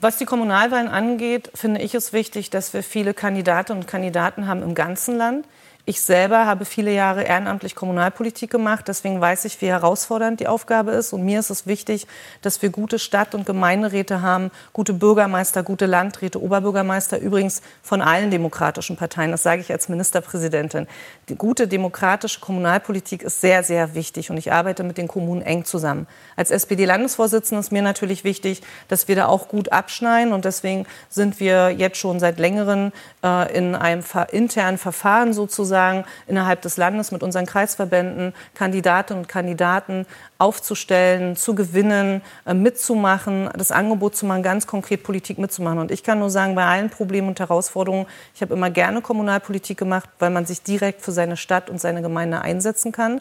Was 0.00 0.18
die 0.18 0.24
Kommunalwahlen 0.26 0.88
angeht, 0.88 1.50
finde 1.54 1.80
ich 1.80 1.94
es 1.94 2.12
wichtig, 2.12 2.50
dass 2.50 2.74
wir 2.74 2.82
viele 2.82 3.14
Kandidatinnen 3.14 3.82
und 3.82 3.88
Kandidaten 3.88 4.46
haben 4.46 4.62
im 4.62 4.74
ganzen 4.74 5.16
Land. 5.16 5.46
Ich 5.88 6.00
selber 6.00 6.46
habe 6.46 6.64
viele 6.64 6.92
Jahre 6.92 7.22
ehrenamtlich 7.22 7.76
Kommunalpolitik 7.76 8.50
gemacht, 8.50 8.88
deswegen 8.88 9.20
weiß 9.20 9.44
ich, 9.44 9.60
wie 9.60 9.68
herausfordernd 9.68 10.40
die 10.40 10.48
Aufgabe 10.48 10.90
ist. 10.90 11.12
Und 11.12 11.24
mir 11.24 11.38
ist 11.38 11.48
es 11.48 11.68
wichtig, 11.68 12.08
dass 12.42 12.60
wir 12.60 12.70
gute 12.70 12.98
Stadt- 12.98 13.36
und 13.36 13.46
Gemeinderäte 13.46 14.20
haben, 14.20 14.50
gute 14.72 14.92
Bürgermeister, 14.92 15.62
gute 15.62 15.86
Landräte, 15.86 16.42
Oberbürgermeister, 16.42 17.20
übrigens 17.20 17.62
von 17.84 18.02
allen 18.02 18.32
demokratischen 18.32 18.96
Parteien. 18.96 19.30
Das 19.30 19.44
sage 19.44 19.60
ich 19.60 19.70
als 19.70 19.88
Ministerpräsidentin. 19.88 20.88
Die 21.28 21.36
gute 21.36 21.68
demokratische 21.68 22.40
Kommunalpolitik 22.40 23.22
ist 23.22 23.40
sehr, 23.40 23.62
sehr 23.62 23.94
wichtig 23.94 24.28
und 24.28 24.38
ich 24.38 24.50
arbeite 24.50 24.82
mit 24.82 24.98
den 24.98 25.06
Kommunen 25.06 25.42
eng 25.42 25.64
zusammen. 25.64 26.08
Als 26.34 26.50
SPD-Landesvorsitzende 26.50 27.60
ist 27.60 27.70
mir 27.70 27.82
natürlich 27.82 28.24
wichtig, 28.24 28.60
dass 28.88 29.06
wir 29.06 29.14
da 29.14 29.26
auch 29.26 29.46
gut 29.46 29.70
abschneiden 29.70 30.32
und 30.32 30.46
deswegen 30.46 30.84
sind 31.10 31.38
wir 31.38 31.70
jetzt 31.70 31.98
schon 31.98 32.18
seit 32.18 32.40
längerem 32.40 32.90
äh, 33.22 33.56
in 33.56 33.76
einem 33.76 34.02
internen 34.32 34.78
Verfahren 34.78 35.32
sozusagen 35.32 35.75
sozusagen 35.76 36.04
innerhalb 36.26 36.62
des 36.62 36.76
Landes 36.76 37.12
mit 37.12 37.22
unseren 37.22 37.44
Kreisverbänden 37.46 38.32
Kandidatinnen 38.54 39.24
und 39.24 39.28
Kandidaten 39.28 40.06
aufzustellen, 40.38 41.36
zu 41.36 41.54
gewinnen, 41.54 42.22
äh, 42.46 42.54
mitzumachen, 42.54 43.50
das 43.56 43.70
Angebot 43.70 44.16
zu 44.16 44.26
machen, 44.26 44.42
ganz 44.42 44.66
konkret 44.66 45.02
Politik 45.02 45.38
mitzumachen. 45.38 45.78
Und 45.78 45.90
ich 45.90 46.02
kann 46.02 46.18
nur 46.18 46.30
sagen, 46.30 46.54
bei 46.54 46.64
allen 46.64 46.88
Problemen 46.88 47.28
und 47.28 47.38
Herausforderungen, 47.38 48.06
ich 48.34 48.40
habe 48.40 48.54
immer 48.54 48.70
gerne 48.70 49.02
Kommunalpolitik 49.02 49.78
gemacht, 49.78 50.08
weil 50.18 50.30
man 50.30 50.46
sich 50.46 50.62
direkt 50.62 51.02
für 51.02 51.12
seine 51.12 51.36
Stadt 51.36 51.68
und 51.68 51.80
seine 51.80 52.00
Gemeinde 52.00 52.40
einsetzen 52.40 52.92
kann. 52.92 53.20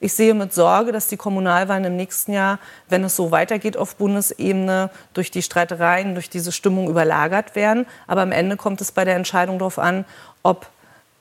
Ich 0.00 0.12
sehe 0.12 0.34
mit 0.34 0.52
Sorge, 0.52 0.92
dass 0.92 1.06
die 1.06 1.16
Kommunalwahlen 1.16 1.84
im 1.84 1.96
nächsten 1.96 2.32
Jahr, 2.32 2.58
wenn 2.90 3.04
es 3.04 3.16
so 3.16 3.30
weitergeht 3.30 3.78
auf 3.78 3.96
Bundesebene, 3.96 4.90
durch 5.14 5.30
die 5.30 5.40
Streitereien, 5.40 6.14
durch 6.14 6.28
diese 6.28 6.52
Stimmung 6.52 6.88
überlagert 6.90 7.54
werden. 7.54 7.86
Aber 8.06 8.20
am 8.20 8.32
Ende 8.32 8.56
kommt 8.58 8.82
es 8.82 8.92
bei 8.92 9.04
der 9.06 9.16
Entscheidung 9.16 9.58
darauf 9.58 9.78
an, 9.78 10.04
ob 10.42 10.66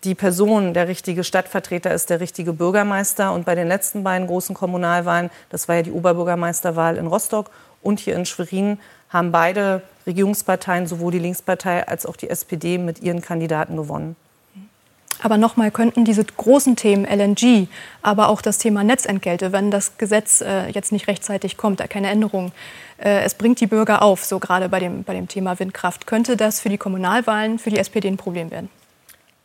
die 0.04 0.16
Person 0.16 0.74
der 0.74 0.88
richtige 0.88 1.24
Stadtvertreter 1.24 1.94
ist, 1.94 2.10
der 2.10 2.20
richtige 2.20 2.54
Bürgermeister. 2.54 3.34
Und 3.34 3.46
bei 3.46 3.56
den 3.56 3.68
letzten 3.68 4.04
beiden 4.04 4.28
großen 4.28 4.56
Kommunalwahlen, 4.56 5.30
das 5.50 5.68
war 5.68 5.78
ja 5.78 5.82
die 5.82 5.92
Oberbürgermeisterwahl 5.92 6.98
in 6.98 7.08
Rostock 7.08 7.50
und 7.82 8.00
hier 8.00 8.16
in 8.16 8.26
Schwerin, 8.26 8.80
haben 9.10 9.32
beide 9.32 9.82
Regierungsparteien, 10.08 10.88
sowohl 10.88 11.12
die 11.12 11.20
Linkspartei 11.20 11.88
als 11.88 12.06
auch 12.06 12.16
die 12.16 12.30
SPD, 12.30 12.78
mit 12.78 13.02
ihren 13.02 13.22
Kandidaten 13.22 13.78
gewonnen. 13.78 14.16
Aber 15.22 15.38
nochmal 15.38 15.72
könnten 15.72 16.04
diese 16.04 16.26
großen 16.26 16.76
Themen 16.76 17.06
LNG, 17.06 17.68
aber 18.02 18.28
auch 18.28 18.42
das 18.42 18.58
Thema 18.58 18.84
Netzentgelte, 18.84 19.54
wenn 19.54 19.72
das 19.72 19.98
Gesetz 19.98 20.42
äh, 20.42 20.68
jetzt 20.70 20.92
nicht 20.92 21.08
rechtzeitig 21.08 21.56
kommt, 21.56 21.80
da 21.80 21.88
keine 21.88 22.10
Änderung, 22.10 22.52
äh, 22.98 23.22
es 23.22 23.36
bringt 23.36 23.62
die 23.62 23.68
Bürger 23.68 24.02
auf, 24.02 24.26
so 24.26 24.40
gerade 24.40 24.68
bei 24.68 24.80
dem, 24.80 25.04
bei 25.04 25.14
dem 25.14 25.30
Thema 25.30 25.58
Windkraft. 25.60 26.08
Könnte 26.08 26.36
das 26.36 26.60
für 26.60 26.70
die 26.70 26.78
Kommunalwahlen, 26.78 27.58
für 27.58 27.70
die 27.70 27.78
SPD 27.78 28.10
ein 28.10 28.18
Problem 28.18 28.52
werden? 28.52 28.70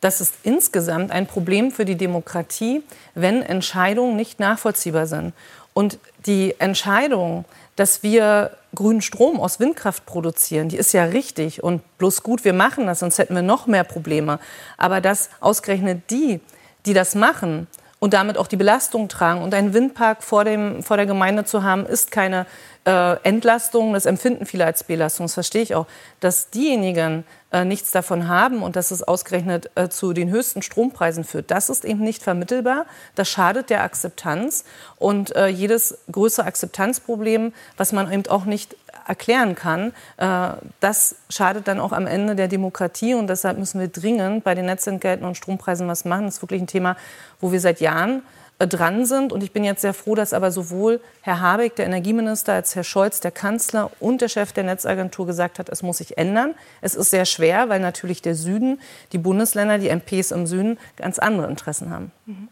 Das 0.01 0.21
ist 0.21 0.33
insgesamt 0.43 1.11
ein 1.11 1.27
Problem 1.27 1.71
für 1.71 1.85
die 1.85 1.95
Demokratie, 1.95 2.83
wenn 3.15 3.41
Entscheidungen 3.41 4.15
nicht 4.15 4.39
nachvollziehbar 4.39 5.07
sind. 5.07 5.33
Und 5.73 5.99
die 6.25 6.55
Entscheidung, 6.59 7.45
dass 7.75 8.03
wir 8.03 8.51
grünen 8.75 9.01
Strom 9.01 9.39
aus 9.39 9.59
Windkraft 9.59 10.05
produzieren, 10.05 10.69
die 10.69 10.77
ist 10.77 10.93
ja 10.93 11.05
richtig 11.05 11.63
und 11.63 11.81
bloß 11.97 12.23
gut, 12.23 12.45
wir 12.45 12.53
machen 12.53 12.85
das, 12.87 12.99
sonst 12.99 13.17
hätten 13.17 13.35
wir 13.35 13.41
noch 13.41 13.67
mehr 13.67 13.83
Probleme. 13.83 14.39
Aber 14.77 15.01
dass 15.01 15.29
ausgerechnet 15.39 16.09
die, 16.09 16.39
die 16.85 16.93
das 16.93 17.15
machen, 17.15 17.67
und 17.99 18.13
damit 18.13 18.37
auch 18.37 18.47
die 18.47 18.55
Belastung 18.55 19.09
tragen. 19.09 19.41
Und 19.41 19.53
einen 19.53 19.73
Windpark 19.73 20.23
vor, 20.23 20.45
dem, 20.45 20.83
vor 20.83 20.97
der 20.97 21.05
Gemeinde 21.05 21.43
zu 21.43 21.63
haben, 21.63 21.85
ist 21.85 22.11
keine 22.11 22.45
äh, 22.85 23.17
Entlastung. 23.23 23.93
Das 23.93 24.05
empfinden 24.05 24.45
viele 24.45 24.65
als 24.65 24.83
Belastung. 24.83 25.25
Das 25.25 25.33
verstehe 25.33 25.61
ich 25.61 25.75
auch. 25.75 25.85
Dass 26.19 26.49
diejenigen 26.49 27.23
äh, 27.51 27.65
nichts 27.65 27.91
davon 27.91 28.27
haben 28.27 28.61
und 28.61 28.75
dass 28.75 28.91
es 28.91 29.03
ausgerechnet 29.03 29.71
äh, 29.75 29.89
zu 29.89 30.13
den 30.13 30.29
höchsten 30.29 30.61
Strompreisen 30.61 31.23
führt, 31.23 31.51
das 31.51 31.69
ist 31.69 31.85
eben 31.85 32.01
nicht 32.01 32.23
vermittelbar. 32.23 32.85
Das 33.15 33.29
schadet 33.29 33.69
der 33.69 33.83
Akzeptanz. 33.83 34.65
Und 34.97 35.35
äh, 35.35 35.47
jedes 35.47 35.97
größere 36.11 36.45
Akzeptanzproblem, 36.45 37.53
was 37.77 37.91
man 37.91 38.11
eben 38.11 38.27
auch 38.27 38.45
nicht 38.45 38.75
erklären 39.07 39.55
kann, 39.55 39.93
äh, 40.17 40.49
das 40.79 41.15
schadet 41.29 41.67
dann 41.67 41.79
auch 41.79 41.91
am 41.91 42.07
Ende 42.07 42.35
der 42.35 42.47
Demokratie. 42.47 43.13
Und 43.13 43.27
deshalb 43.27 43.57
müssen 43.57 43.79
wir 43.79 43.87
dringend 43.87 44.43
bei 44.43 44.55
den 44.55 44.65
Netzentgelten 44.65 45.25
und 45.25 45.35
Strompreisen 45.35 45.87
was 45.87 46.05
machen. 46.05 46.25
Das 46.25 46.35
ist 46.35 46.41
wirklich 46.41 46.61
ein 46.61 46.67
Thema, 46.67 46.95
wo 47.41 47.51
wir 47.51 47.59
seit 47.59 47.81
Jahren 47.81 48.21
dran 48.67 49.05
sind. 49.05 49.31
Und 49.31 49.43
ich 49.43 49.51
bin 49.51 49.63
jetzt 49.63 49.81
sehr 49.81 49.93
froh, 49.93 50.15
dass 50.15 50.33
aber 50.33 50.51
sowohl 50.51 50.99
Herr 51.21 51.39
Habeck, 51.39 51.75
der 51.75 51.85
Energieminister, 51.85 52.53
als 52.53 52.75
Herr 52.75 52.83
Scholz, 52.83 53.19
der 53.19 53.31
Kanzler 53.31 53.91
und 53.99 54.21
der 54.21 54.27
Chef 54.27 54.51
der 54.51 54.63
Netzagentur 54.63 55.25
gesagt 55.25 55.59
hat, 55.59 55.69
es 55.69 55.81
muss 55.81 55.97
sich 55.97 56.17
ändern. 56.17 56.55
Es 56.81 56.95
ist 56.95 57.09
sehr 57.09 57.25
schwer, 57.25 57.69
weil 57.69 57.79
natürlich 57.79 58.21
der 58.21 58.35
Süden, 58.35 58.79
die 59.13 59.17
Bundesländer, 59.17 59.77
die 59.77 59.89
MPs 59.89 60.31
im 60.31 60.45
Süden 60.45 60.77
ganz 60.97 61.19
andere 61.19 61.47
Interessen 61.47 61.89
haben. 61.89 62.11
Mhm. 62.25 62.49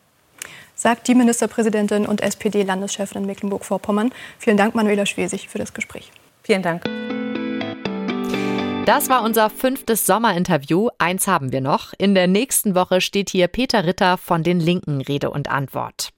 sagt 0.76 1.08
die 1.08 1.16
Ministerpräsidentin 1.16 2.06
und 2.06 2.22
SPD-Landeschefin 2.22 3.22
in 3.22 3.26
Mecklenburg-Vorpommern. 3.26 4.12
Vielen 4.38 4.58
Dank, 4.58 4.76
Manuela 4.76 5.08
Schwesig, 5.08 5.50
für 5.50 5.58
das 5.58 5.74
Gespräch. 5.74 6.12
Vielen 6.44 6.62
Dank. 6.62 6.84
Das 8.88 9.10
war 9.10 9.22
unser 9.24 9.50
fünftes 9.50 10.06
Sommerinterview. 10.06 10.88
Eins 10.98 11.28
haben 11.28 11.52
wir 11.52 11.60
noch. 11.60 11.92
In 11.98 12.16
der 12.16 12.28
nächsten 12.28 12.74
Woche 12.74 13.02
steht 13.02 13.30
hier 13.30 13.50
Peter 13.50 13.84
Ritter 13.84 14.16
von 14.18 14.44
den 14.44 14.62
Linken 14.62 15.02
Rede 15.02 15.30
und 15.30 15.50
Antwort. 15.50 16.12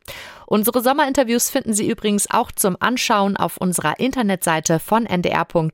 Unsere 0.46 0.84
Sommerinterviews 0.84 1.50
finden 1.50 1.74
Sie 1.74 1.90
übrigens 1.90 2.30
auch 2.30 2.52
zum 2.52 2.78
Anschauen 2.80 3.38
auf 3.38 3.58
unserer 3.58 4.00
Internetseite 4.00 4.78
von 4.78 5.08
ndr.de-mv 5.08 5.72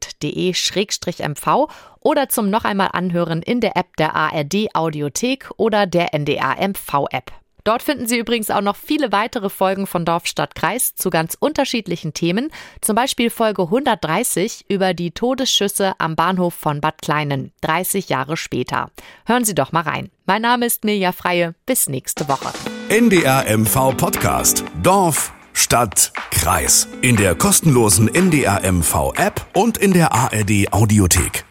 oder 1.99 2.29
zum 2.29 2.49
noch 2.49 2.63
einmal 2.63 2.91
anhören 2.93 3.41
in 3.41 3.60
der 3.60 3.75
App 3.75 3.97
der 3.97 4.15
ARD 4.15 4.73
Audiothek 4.73 5.49
oder 5.58 5.88
der 5.88 6.13
NDR 6.13 6.55
MV 6.65 7.08
App. 7.12 7.34
Dort 7.65 7.82
finden 7.82 8.08
Sie 8.08 8.19
übrigens 8.19 8.51
auch 8.51 8.62
noch 8.62 8.75
viele 8.75 9.12
weitere 9.12 9.49
Folgen 9.49 9.88
von 9.88 10.06
Dorf, 10.06 10.28
Stadt, 10.28 10.54
Kreis 10.54 10.93
zu 10.93 11.10
ganz 11.10 11.36
unterschiedlichen 11.38 12.13
Themen. 12.13 12.51
Zum 12.80 12.95
Beispiel 12.95 13.32
Folge 13.32 13.63
130 13.63 14.65
über 14.69 14.93
die 14.93 15.12
Todesschüsse 15.12 15.93
am 15.97 16.15
Bahnhof 16.15 16.54
von 16.54 16.80
Bad 16.80 17.01
Kleinen, 17.01 17.51
30 17.62 18.08
Jahre 18.08 18.38
später. 18.38 18.91
Hören 19.25 19.45
Sie 19.45 19.56
doch 19.56 19.71
mal 19.71 19.82
rein. 19.82 20.12
Mein 20.28 20.43
Name 20.43 20.67
ist 20.67 20.84
Mirja 20.84 21.12
Freie. 21.12 21.56
Bis 21.65 21.89
nächste 21.89 22.30
Woche. 22.30 22.54
NDR 22.89 23.58
MV 23.58 23.97
Podcast. 23.97 24.63
Dorf, 24.84 25.34
Stadt, 25.54 26.13
Kreis. 26.30 26.88
In 27.01 27.15
der 27.15 27.34
kostenlosen 27.34 28.13
NDR 28.13 28.62
MV 28.71 29.13
App 29.15 29.43
und 29.56 29.80
in 29.80 29.91
der 29.91 30.13
ARD 30.13 30.71
Audiothek. 30.71 31.45